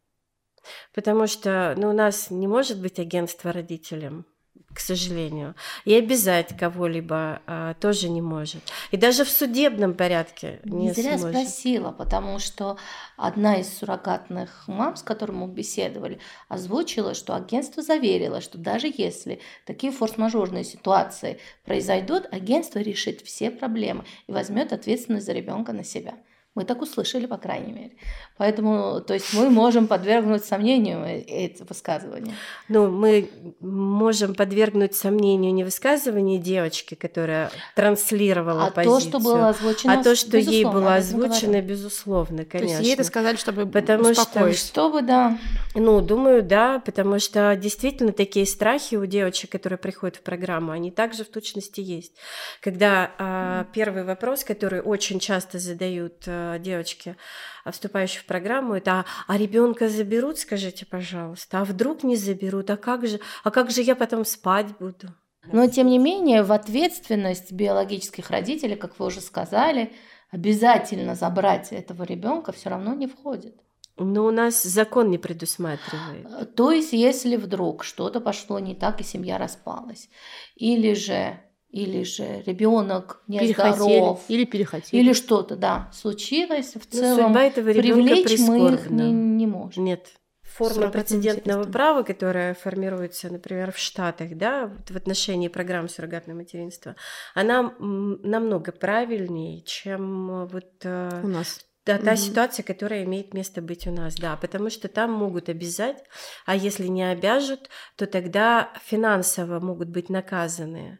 [0.93, 4.26] Потому что ну, у нас не может быть агентство родителям,
[4.73, 5.56] к сожалению.
[5.86, 8.62] И обязать кого-либо а, тоже не может.
[8.91, 11.38] И даже в судебном порядке не, не зря сможет.
[11.38, 12.78] спросила, потому что
[13.15, 19.39] одна из суррогатных мам, с которой мы беседовали, озвучила, что агентство заверило, что даже если
[19.65, 26.15] такие форс-мажорные ситуации произойдут, агентство решит все проблемы и возьмет ответственность за ребенка на себя.
[26.56, 27.92] Мы так услышали, по крайней мере.
[28.38, 32.36] Поэтому, то есть мы можем подвергнуть сомнению это высказывание.
[32.70, 39.50] Ну, мы можем подвергнуть сомнению не высказывание девочки, которая транслировала а позицию, то, что было
[39.50, 42.60] озвучено, а то, что ей было озвучено, безусловно, конечно.
[42.60, 44.58] То есть ей это сказали, чтобы потому успокоить.
[44.58, 45.39] Что, чтобы, да.
[45.74, 50.92] Ну, думаю, да, потому что действительно такие страхи у девочек, которые приходят в программу, они
[50.92, 52.13] также в точности есть.
[52.62, 57.15] Когда а, первый вопрос, который очень часто задают а, девочки,
[57.63, 62.77] а, вступающие в программу, это а ребенка заберут, скажите, пожалуйста, а вдруг не заберут, а
[62.77, 65.10] как же, а как же я потом спать буду?
[65.51, 69.91] Но тем не менее в ответственность биологических родителей, как вы уже сказали,
[70.32, 73.56] обязательно забрать этого ребенка все равно не входит.
[73.97, 76.56] Но у нас закон не предусматривает.
[76.56, 80.10] То есть, если вдруг что-то пошло не так и семья распалась,
[80.56, 81.39] или же
[81.73, 86.73] или же ребенок не здоров, или перехотели, или что-то, да, случилось.
[86.73, 89.83] В Но целом судьба этого привлечь мы их не, не можем.
[89.83, 90.07] Нет.
[90.43, 96.95] Форма прецедентного права, которая формируется, например, в Штатах, да, в отношении программ суррогатного материнства,
[97.33, 101.65] она намного правильнее, чем вот э, у нас.
[101.88, 102.17] Да, та угу.
[102.17, 105.97] ситуация, которая имеет место быть у нас, да, потому что там могут обязать,
[106.45, 110.99] а если не обяжут, то тогда финансово могут быть наказаны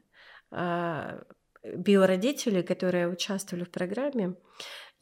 [1.64, 4.36] биородители, которые участвовали в программе,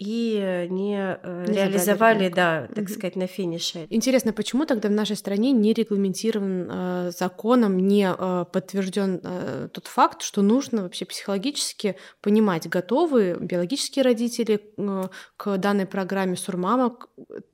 [0.02, 2.94] и не, э, не реализовали, да, так угу.
[2.94, 3.86] сказать, на финише.
[3.92, 9.86] Интересно, почему тогда в нашей стране не регламентирован э, законом, не э, подтвержден э, тот
[9.86, 15.04] факт, что нужно вообще психологически понимать, готовы биологические родители э,
[15.38, 16.98] к данной программе Сурмама.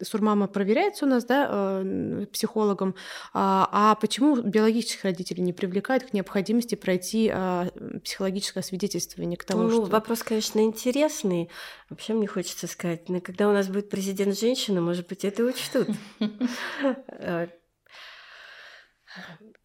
[0.01, 2.95] Сурмама проверяется у нас, да, э, психологом,
[3.33, 9.63] а, а почему биологических родителей не привлекают к необходимости пройти э, психологическое свидетельствование к тому,
[9.63, 9.81] ну, что...
[9.81, 11.49] Вопрос, конечно, интересный.
[11.89, 15.89] Вообще мне хочется сказать, но когда у нас будет президент женщина, может быть, это учтут.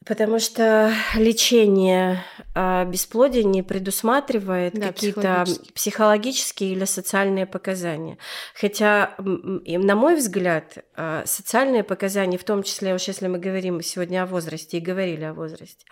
[0.07, 5.73] Потому что лечение э, бесплодия не предусматривает да, какие-то психологические.
[5.73, 8.19] психологические или социальные показания.
[8.55, 14.23] Хотя, на мой взгляд, э, социальные показания, в том числе, уж если мы говорим сегодня
[14.23, 15.85] о возрасте и говорили о возрасте,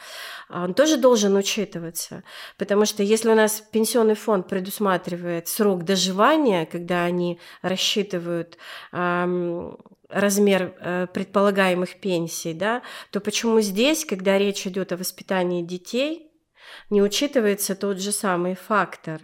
[0.48, 2.22] он тоже должен учитываться.
[2.58, 8.58] Потому что если у нас пенсионный фонд предусматривает срок доживания, когда они рассчитывают
[10.12, 16.30] размер э, предполагаемых пенсий, да, то почему здесь, когда речь идет о воспитании детей,
[16.90, 19.20] не учитывается тот же самый фактор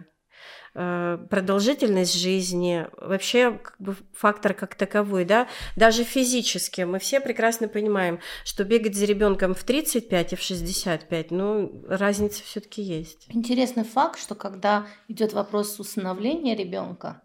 [0.73, 6.81] э, продолжительность жизни, вообще как бы фактор как таковой, да, даже физически.
[6.81, 12.43] Мы все прекрасно понимаем, что бегать за ребенком в 35 и в 65, ну, разница
[12.43, 13.27] все-таки есть.
[13.29, 17.21] Интересный факт, что когда идет вопрос усыновления ребенка,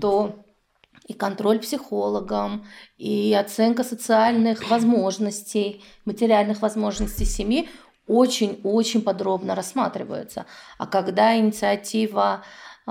[0.00, 0.44] то
[1.06, 7.68] и контроль психологом, и оценка социальных возможностей, материальных возможностей семьи
[8.06, 10.46] очень-очень подробно рассматриваются.
[10.78, 12.42] А когда инициатива
[12.86, 12.90] э,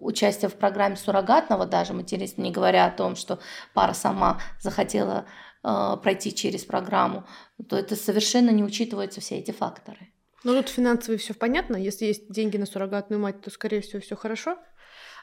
[0.00, 3.38] участия в программе суррогатного даже материнства, не говоря о том, что
[3.74, 5.24] пара сама захотела
[5.64, 7.24] э, пройти через программу,
[7.68, 10.10] то это совершенно не учитываются все эти факторы.
[10.44, 11.76] Ну тут финансовые все понятно.
[11.76, 14.58] Если есть деньги на суррогатную мать, то, скорее всего, все хорошо.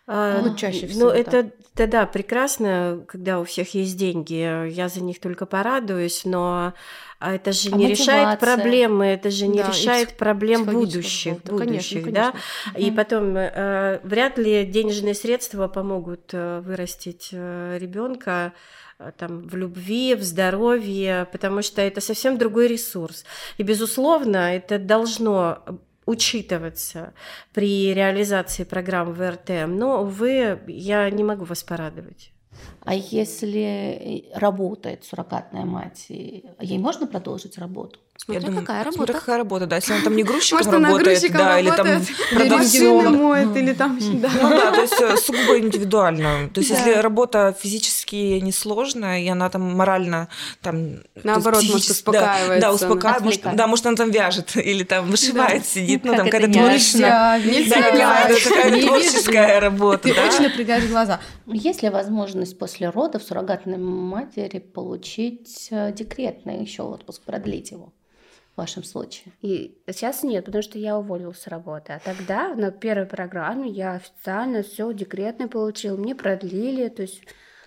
[0.10, 1.06] А, ну, чаще всего.
[1.06, 4.70] Ну, это, это да, прекрасно, когда у всех есть деньги.
[4.70, 6.74] Я за них только порадуюсь, но
[7.20, 12.06] это же а не решает проблемы, это же не да, решает проблем будущих, да, будущих,
[12.06, 12.34] конечно, да.
[12.72, 12.88] Конечно.
[12.88, 18.54] И потом э, вряд ли денежные средства помогут э, вырастить э, ребенка
[19.00, 23.26] э, там, в любви, в здоровье, потому что это совсем другой ресурс.
[23.58, 25.64] И, безусловно, это должно
[26.08, 27.14] учитываться
[27.54, 32.32] при реализации программ ВРТ, но, увы, я не могу вас порадовать.
[32.82, 38.00] А если работает суррогатная мать, ей можно продолжить работу?
[38.18, 38.98] Смотря я думаю, какая работа.
[38.98, 39.76] Смотря какая работа, да.
[39.78, 41.88] Если она там не грузчиком Может, работает, да, или там
[42.34, 43.16] продавцом.
[43.16, 44.00] моет, или там...
[44.22, 44.30] Да.
[44.42, 46.50] Ну да, то есть э, сугубо индивидуально.
[46.50, 50.30] То есть если работа физически несложная, и она там морально
[50.62, 50.98] там...
[51.24, 52.60] Наоборот, может, успокаивается.
[52.60, 53.24] Да, успокаивает.
[53.24, 57.40] Может, да, может, она там вяжет или там вышивает, сидит, ну там какая-то творческая.
[57.40, 60.10] Да, такая творческая работа.
[60.10, 61.20] Ты очень напрягаешь глаза.
[61.46, 67.94] Есть ли возможность после родов суррогатной матери получить э, декретный еще отпуск, продлить его?
[68.58, 69.34] В вашем случае?
[69.42, 71.94] И сейчас нет, потому что я уволилась с работы.
[71.94, 75.96] А тогда на первой программе я официально все декретное получил.
[75.96, 77.22] Мне продлили, то есть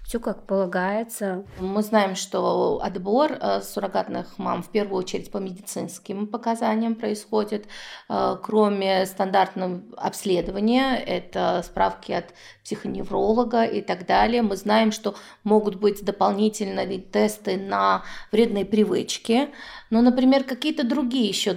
[0.05, 1.45] все как полагается.
[1.59, 7.67] Мы знаем, что отбор э, суррогатных мам в первую очередь по медицинским показаниям происходит.
[8.09, 12.35] Э, кроме стандартного обследования, это справки от
[12.65, 19.51] психоневролога и так далее, мы знаем, что могут быть дополнительные тесты на вредные привычки.
[19.91, 21.55] Но, например, какие-то другие еще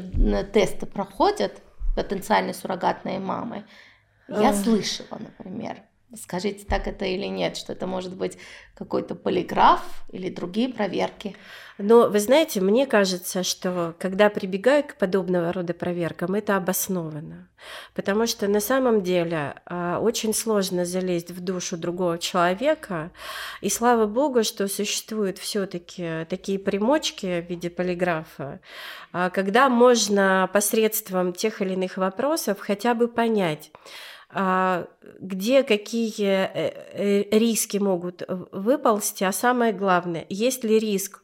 [0.54, 1.62] тесты проходят
[1.96, 3.66] потенциальные суррогатные мамы.
[4.28, 5.84] Я слышала, например,
[6.16, 8.38] Скажите, так это или нет, что это может быть
[8.76, 11.36] какой-то полиграф или другие проверки?
[11.80, 17.50] Но вы знаете, мне кажется, что когда прибегают к подобного рода проверкам, это обоснованно.
[17.96, 23.12] Потому что на самом деле а, очень сложно залезть в душу другого человека.
[23.62, 28.60] И слава богу, что существуют все-таки такие примочки в виде полиграфа,
[29.12, 33.72] а, когда можно посредством тех или иных вопросов хотя бы понять,
[34.34, 41.24] где какие э, э, риски могут выползти, а самое главное, есть ли риск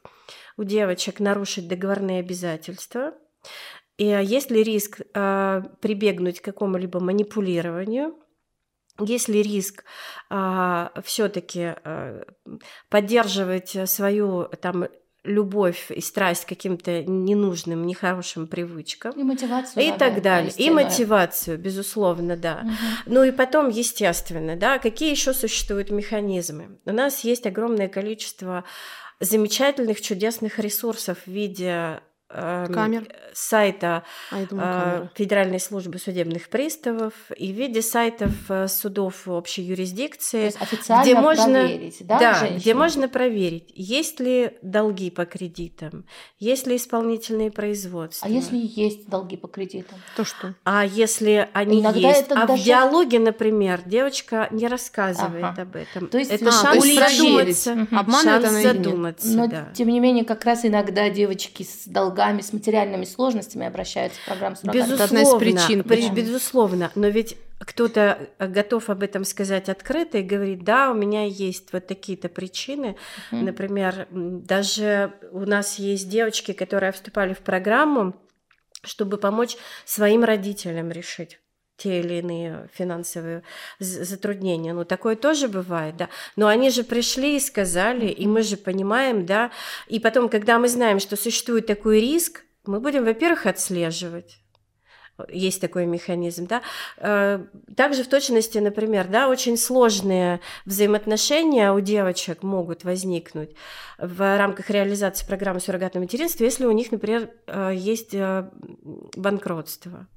[0.57, 3.13] у девочек нарушить договорные обязательства,
[3.97, 8.15] и есть ли риск а, прибегнуть к какому-либо манипулированию,
[8.99, 9.83] есть ли риск
[10.29, 11.75] а, все-таки
[12.89, 14.87] поддерживать свою там
[15.23, 19.12] любовь и страсть к каким-то ненужным, нехорошим привычкам.
[19.12, 19.84] И мотивацию.
[19.84, 20.51] И так далее.
[20.55, 22.62] И мотивацию, безусловно, да.
[22.63, 23.13] Угу.
[23.13, 26.79] Ну и потом, естественно, да, какие еще существуют механизмы?
[26.86, 28.63] У нас есть огромное количество
[29.19, 33.07] замечательных, чудесных ресурсов в виде Камер.
[33.33, 35.07] сайта А, думаю, э.
[35.15, 41.03] Федеральной службы судебных приставов и в виде сайтов э, судов общей То юрисдикции, есть официально
[41.03, 46.06] где можно, проверить, да, да, где можно проверить, есть ли долги по кредитам,
[46.37, 48.27] есть ли исполнительные производства.
[48.27, 49.97] А если есть долги по кредитам?
[50.15, 50.54] То что?
[50.65, 55.63] А если они Иногда есть, это а даже- в диалоге, например, девочка не рассказывает Ага.
[55.63, 56.08] об этом.
[56.08, 57.87] То есть это А, шанс то есть задуматься.
[57.91, 59.69] Обманывает шанс задуматься, Но, да.
[59.73, 64.55] тем не менее, как раз иногда девочки с долгами, с материальными сложностями обращаются в программу
[64.55, 64.95] суррогатного.
[64.95, 66.15] Это одна из причин, при- почему.
[66.15, 66.91] безусловно.
[66.95, 71.73] Но ведь кто-то э, готов об этом сказать открыто и говорит, да, у меня есть
[71.73, 72.95] вот такие-то причины.
[73.31, 73.45] Мгм.
[73.45, 78.15] Например, даже у нас есть девочки, которые вступали в программу,
[78.83, 81.39] чтобы помочь своим родителям решить
[81.80, 83.44] те или иные финансовые
[83.80, 84.73] затруднения.
[84.73, 86.10] Ну, такое тоже бывает, да.
[86.36, 89.52] Но они же пришли и сказали, и мы же понимаем, да.
[89.88, 94.40] И потом, когда мы знаем, что существует такой риск, мы будем, во-первых, отслеживать.
[95.27, 96.62] Есть такой механизм, да.
[96.98, 97.44] Э,
[97.75, 103.52] Также в точности, например, да, очень сложные взаимоотношения у девочек могут возникнуть
[103.98, 108.50] в рамках реализации программы суррогатного материнства, если у них, например, э, есть э,
[109.15, 110.08] банкротство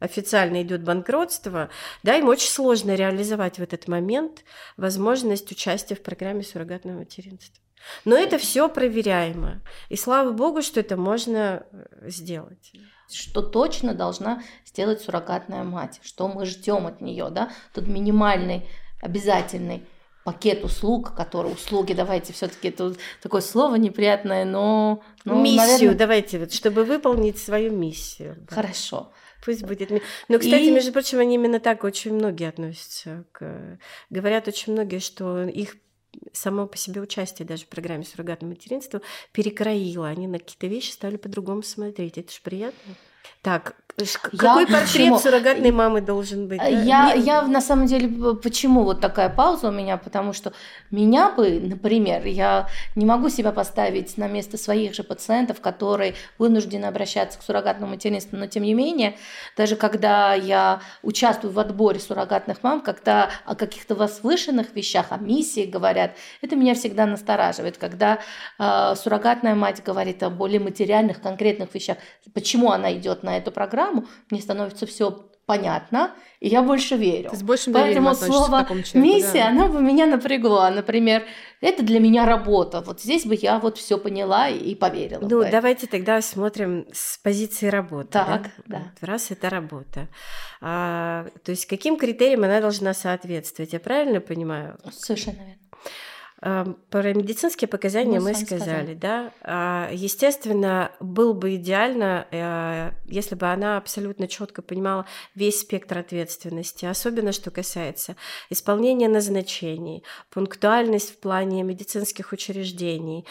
[0.00, 1.70] официально идет банкротство,
[2.02, 4.44] да, им очень сложно реализовать в этот момент
[4.76, 7.62] возможность участия в программе суррогатного материнства.
[8.04, 9.60] Но это все проверяемо.
[9.88, 12.72] И слава богу, что это можно э, сделать.
[13.10, 15.98] Что точно должна сделать суррогатная мать?
[16.02, 17.50] Что мы ждем от нее, да?
[17.72, 18.68] Тут минимальный,
[19.00, 19.86] обязательный
[20.24, 26.38] пакет услуг, которые услуги, давайте все-таки это такое слово неприятное, но ну, миссию, наверное, давайте,
[26.38, 28.36] вот, чтобы выполнить свою миссию.
[28.48, 28.54] да.
[28.54, 29.12] хорошо.
[29.44, 29.90] Пусть будет.
[30.28, 33.24] Но, кстати, И- между прочим, они именно так очень многие относятся.
[33.32, 33.78] К...
[34.10, 35.76] Говорят очень многие, что их
[36.32, 39.00] само по себе участие даже в программе суррогатного материнства
[39.32, 40.08] перекроило.
[40.08, 42.18] Они на какие-то вещи стали по-другому смотреть.
[42.18, 42.94] Это же приятно.
[43.42, 45.18] Так, ш- к- Я какой портрет почему?
[45.18, 46.58] суррогатной мамы должен быть?
[46.58, 46.66] да?
[46.66, 49.96] Я, Не- я на самом деле, почему вот такая пауза у меня?
[49.96, 50.52] Потому что
[50.90, 56.86] меня бы, например, я не могу себя поставить на место своих же пациентов, которые вынуждены
[56.86, 59.16] обращаться к суррогатному материнству, но тем не менее,
[59.56, 65.64] даже когда я участвую в отборе суррогатных мам, когда о каких-то возвышенных вещах, о миссии
[65.64, 68.18] говорят, это меня всегда настораживает, когда
[68.58, 71.96] э, суррогатная мать говорит о более материальных, конкретных вещах,
[72.34, 73.89] почему она идет на эту программу,
[74.30, 77.30] мне становится все понятно, и я больше верю.
[77.34, 79.48] С большим доверием Поэтому слово человеку, миссия, да.
[79.48, 80.70] оно бы меня напрягло.
[80.70, 81.24] Например,
[81.60, 82.82] это для меня работа.
[82.82, 85.26] Вот здесь бы я вот все поняла и поверила.
[85.28, 85.50] Ну, это.
[85.50, 88.10] давайте тогда смотрим с позиции работы.
[88.10, 88.78] Так, да?
[88.78, 88.78] да.
[89.00, 90.06] Вот раз это работа.
[90.60, 93.72] А, то есть каким критериям она должна соответствовать?
[93.72, 94.78] Я правильно понимаю?
[94.92, 95.56] Совершенно верно.
[96.42, 98.94] А, Про медицинские показания Мы мы, вами сказали, сказали.
[98.94, 99.32] да.
[99.42, 106.86] А, Естественно, было бы идеально, э, если бы она абсолютно четко понимала весь спектр ответственности,
[106.86, 108.16] особенно что касается
[108.48, 113.26] исполнения назначений, пунктуальность в плане медицинских учреждений,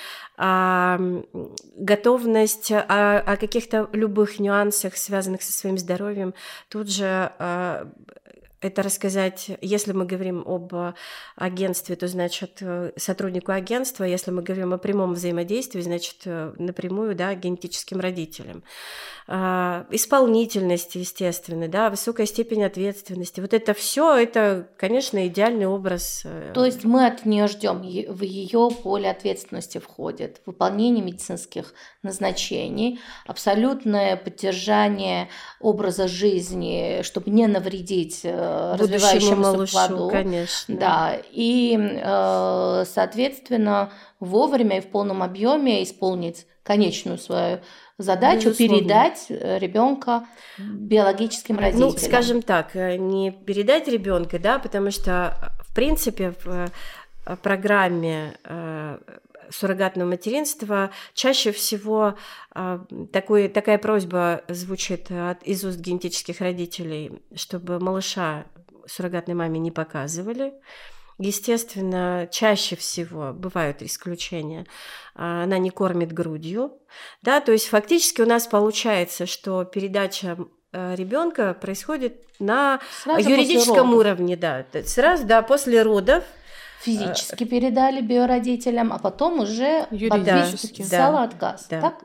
[1.76, 6.34] готовность о, каких-то любых нюансах, связанных со своим здоровьем,
[6.70, 7.92] тут же а,
[8.62, 10.94] это рассказать, если мы говорим об э,
[11.36, 17.16] агентстве, то значит э, сотруднику агентства, если мы говорим о прямом взаимодействии, значит э, напрямую,
[17.16, 18.64] да, генетическим родителям.
[19.28, 23.40] А, Исполнительность, естественно, да, высокая степень ответственности.
[23.40, 26.26] Вот это все, это, конечно, идеальный образ.
[26.54, 34.18] То есть мы от нее ждем, в ее поле ответственности входит выполнение медицинских назначений, абсолютное
[34.18, 35.30] поддержание
[35.60, 38.26] образа жизни, чтобы не навредить
[38.78, 40.10] развивающемуся малышу, плоду.
[40.10, 40.78] конечно.
[40.78, 47.60] Да, и, э, соответственно, вовремя и в полном объеме исполнить конечную свою
[47.98, 48.78] задачу Безусловно.
[48.78, 50.26] передать ребенка
[50.58, 51.90] биологическим родителям.
[51.90, 55.36] Ну, скажем так, э, не передать ребенка, да, потому что,
[55.68, 56.48] в принципе, в
[57.26, 58.98] э, программе э,
[59.50, 62.16] суррогатного материнства чаще всего
[62.56, 62.80] э,
[63.12, 68.46] такой, такая просьба звучит от, из уст генетических родителей, чтобы малыша
[68.88, 70.54] суррогатной маме не показывали.
[71.18, 74.66] Естественно, чаще всего бывают исключения.
[75.16, 76.80] а, Она не кормит грудью,
[77.22, 80.38] да, то есть фактически у нас получается, что передача
[80.72, 86.24] ребенка происходит на Сразу юридическом уровне, да, сразу, да, после родов.
[86.82, 91.68] Физически передали биородителям, а потом уже подписала Да, отказ.
[91.70, 91.82] да.
[91.82, 92.04] Так?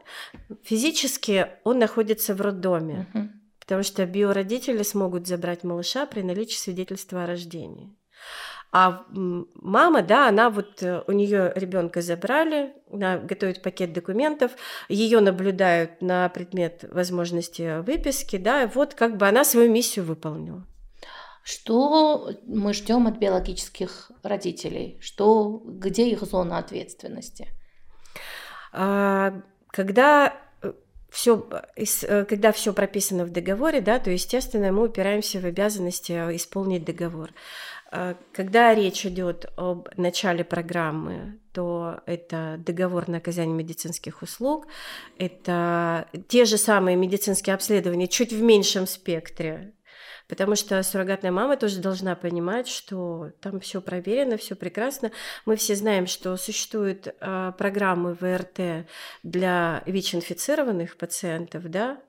[0.62, 3.31] Физически он находится в роддоме, Мгм.
[3.61, 7.95] потому что биородители смогут забрать малыша при наличии свидетельства о рождении.
[8.77, 14.51] А мама, да, она вот э, у нее ребенка забрали, она готовит пакет документов,
[14.89, 20.66] ее наблюдают на предмет возможности выписки, да, и вот как бы она свою миссию выполнила.
[21.45, 24.97] Что мы ждем от биологических родителей?
[25.01, 27.49] Что, где их зона ответственности?
[28.72, 30.40] А, когда
[31.11, 36.86] все, э, когда все прописано в договоре, да, то, естественно, мы упираемся в обязанности исполнить
[36.86, 37.30] договор.
[37.92, 44.66] А, когда речь идет об начале программы, то это договор на оказание медицинских услуг,
[45.18, 49.74] это те же самые медицинские обследования, чуть в меньшем спектре,
[50.29, 55.12] Потому что суррогатная мама тоже должна понимать, что там все проверено, все прекрасно.
[55.45, 58.89] Мы все знаем, что существуют э, программы ВРТ
[59.22, 62.01] для ВИЧ-инфицированных пациентов, да,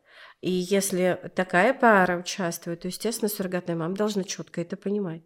[0.41, 5.23] и если такая пара участвует, то, естественно, суррогатная мама должна четко это понимать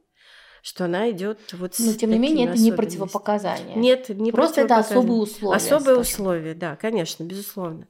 [0.61, 3.75] что она идет вот Но тем не менее это не противопоказание.
[3.75, 5.55] Нет, не Просто это особые условия.
[5.55, 6.01] Особые скажем.
[6.01, 7.87] условия, да, конечно, безусловно.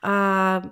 [0.00, 0.64] А,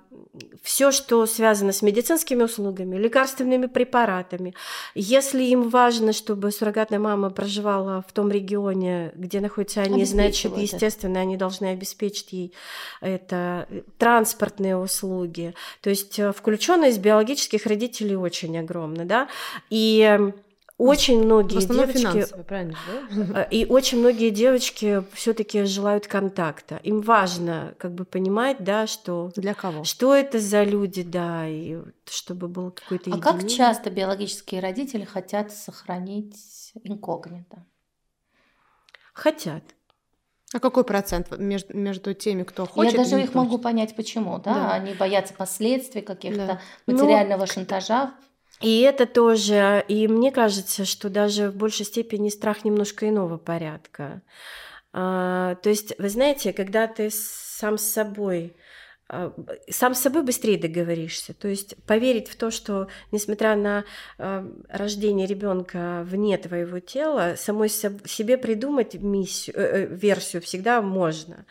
[0.61, 4.53] все, что связано с медицинскими услугами, лекарственными препаратами,
[4.95, 11.19] если им важно, чтобы суррогатная мама проживала в том регионе, где находятся они, значит, естественно,
[11.19, 12.53] они должны обеспечить ей
[13.01, 13.67] это
[13.97, 15.53] транспортные услуги.
[15.81, 19.27] То есть э, включенность биологических родителей очень огромна, да,
[19.69, 20.33] и
[20.81, 23.41] очень многие девочки правильно, да?
[23.41, 26.77] Э, и очень многие девочки все-таки желают контакта.
[26.83, 31.77] Им важно как бы понимать, да, что для кого, что это за люди, да, и
[32.09, 33.11] чтобы был какой-то.
[33.11, 33.21] А единение.
[33.21, 37.63] как часто биологические родители хотят сохранить инкогнито?
[39.13, 39.63] Хотят.
[40.53, 42.93] А какой процент между, между теми, кто хочет?
[42.93, 44.53] Я даже их могу понять, почему, да?
[44.53, 44.71] да.
[44.73, 46.61] Они боятся последствий каких-то да.
[46.87, 48.13] материального ну, шантажа.
[48.61, 54.21] И это тоже, и мне кажется, что даже в большей степени страх немножко иного порядка.
[54.93, 58.55] А, то есть, вы знаете, когда ты сам с собой
[59.13, 59.33] а,
[59.69, 61.33] сам с собой быстрее договоришься.
[61.33, 63.83] То есть поверить в то, что несмотря на
[64.17, 71.45] э, рождение ребенка вне твоего тела, самой себе придумать миссию, э, э, версию всегда можно.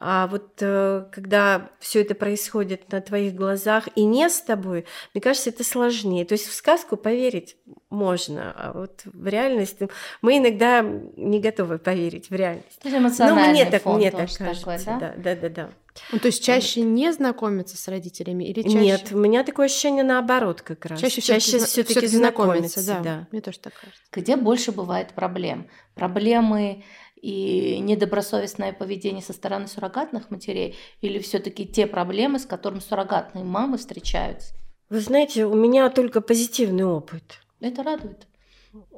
[0.00, 5.20] А вот э, когда все это происходит на твоих глазах и не с тобой, мне
[5.20, 6.24] кажется, это сложнее.
[6.24, 7.56] То есть в сказку поверить
[7.90, 9.78] можно, а вот в реальность
[10.22, 12.78] мы иногда не готовы поверить в реальность.
[12.84, 14.60] Ну, мне так, мне так кажется.
[14.60, 14.98] Такой, да?
[15.00, 15.70] да, да, да, да.
[16.12, 16.90] Ну, то есть чаще вот.
[16.90, 18.78] не знакомиться с родителями или чаще?
[18.78, 21.00] Нет, у меня такое ощущение наоборот как раз.
[21.00, 23.00] Чаще, чаще все-таки знакомиться, да.
[23.00, 23.28] да.
[23.32, 24.02] Мне тоже так кажется.
[24.12, 25.68] Где больше бывает проблем?
[25.94, 26.84] Проблемы
[27.20, 33.78] и недобросовестное поведение со стороны суррогатных матерей или все-таки те проблемы, с которыми суррогатные мамы
[33.78, 34.54] встречаются?
[34.88, 37.40] Вы знаете, у меня только позитивный опыт.
[37.60, 38.26] Это радует.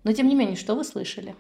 [0.04, 1.34] Но тем не менее, что вы слышали?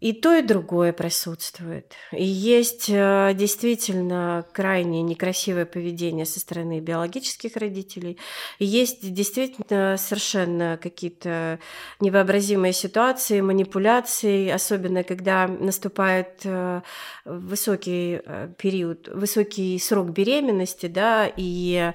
[0.00, 1.92] И то, и другое присутствует.
[2.10, 8.16] И есть э, действительно крайне некрасивое поведение со стороны биологических родителей.
[8.58, 11.58] И есть действительно совершенно какие-то
[12.00, 16.80] невообразимые ситуации, манипуляции, особенно когда наступает э,
[17.26, 21.92] высокий э, период, высокий срок беременности, да, и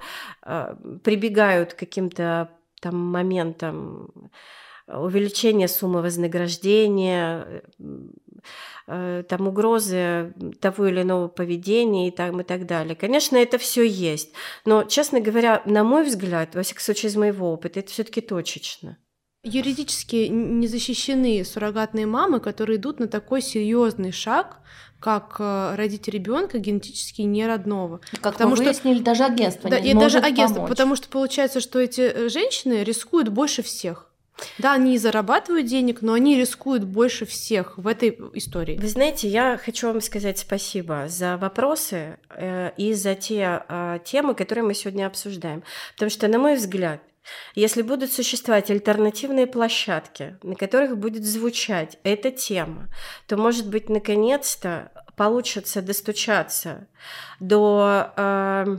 [1.04, 2.52] прибегают к каким-то
[2.82, 4.12] там моментам
[4.88, 7.64] увеличение суммы вознаграждения,
[8.88, 12.96] э, там угрозы того или иного поведения и, там, и так далее.
[12.96, 14.32] Конечно, это все есть.
[14.64, 18.98] Но, честно говоря, на мой взгляд, во всяком случае из моего опыта, это все-таки точечно.
[19.44, 24.60] Юридически не защищены суррогатные мамы, которые идут на такой серьезный шаг,
[25.00, 28.02] как э, родить ребенка генетически неродного.
[28.22, 30.70] Как потому что выяснили, даже агентство да, не и может даже агентство, помочь.
[30.70, 34.12] потому что получается, что эти э, женщины рискуют больше всех.
[34.58, 38.78] Да, они зарабатывают денег, но они рискуют больше всех в этой истории.
[38.78, 44.36] Вы знаете, я хочу вам сказать спасибо за вопросы э, и за те э, темы,
[44.36, 45.64] которые мы сегодня обсуждаем.
[45.94, 47.02] Потому что, на мой взгляд,
[47.56, 52.90] если будут существовать альтернативные площадки, на которых будет звучать эта тема,
[53.28, 56.88] то, может быть, наконец-то получится достучаться
[57.40, 58.78] до э,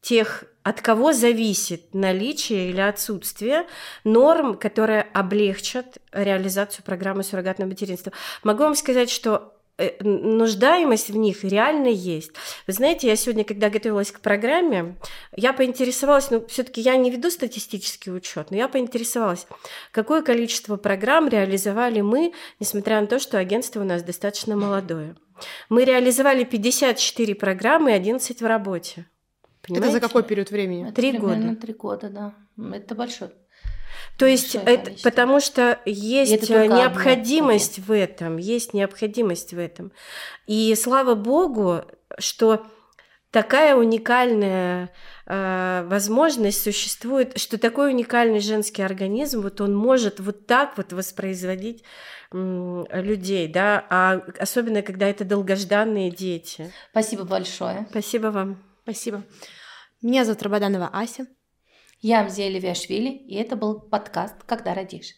[0.00, 3.66] тех от кого зависит наличие или отсутствие
[4.02, 8.12] норм, которые облегчат реализацию программы суррогатного материнства.
[8.42, 12.32] Могу вам сказать, что э, нуждаемость в них реально есть.
[12.66, 14.96] Вы знаете, я сегодня, когда готовилась к программе,
[15.36, 19.46] я поинтересовалась, ну, все-таки я не веду статистический учет, но я поинтересовалась,
[19.92, 25.14] какое количество программ реализовали мы, несмотря на то, что агентство у нас достаточно молодое.
[25.68, 29.04] Мы реализовали 54 программы и 11 в работе.
[29.66, 29.96] Понимаете?
[29.96, 30.84] Это за какой период времени?
[30.84, 31.56] Это три года.
[31.56, 32.34] Три года, да.
[32.76, 33.30] Это большой.
[34.16, 39.92] То есть, это, потому что есть это необходимость в этом, есть необходимость в этом.
[40.46, 41.82] И слава богу,
[42.18, 42.64] что
[43.30, 44.92] такая уникальная
[45.26, 51.82] э, возможность существует, что такой уникальный женский организм, вот он может вот так вот воспроизводить
[52.30, 56.72] э, людей, да, а особенно когда это долгожданные дети.
[56.92, 57.86] Спасибо большое.
[57.90, 58.62] Спасибо вам.
[58.84, 59.24] Спасибо.
[60.04, 61.26] Меня зовут Рабаданова Ася.
[62.02, 65.14] Я Амзия Левиашвили, и это был подкаст «Когда родишь».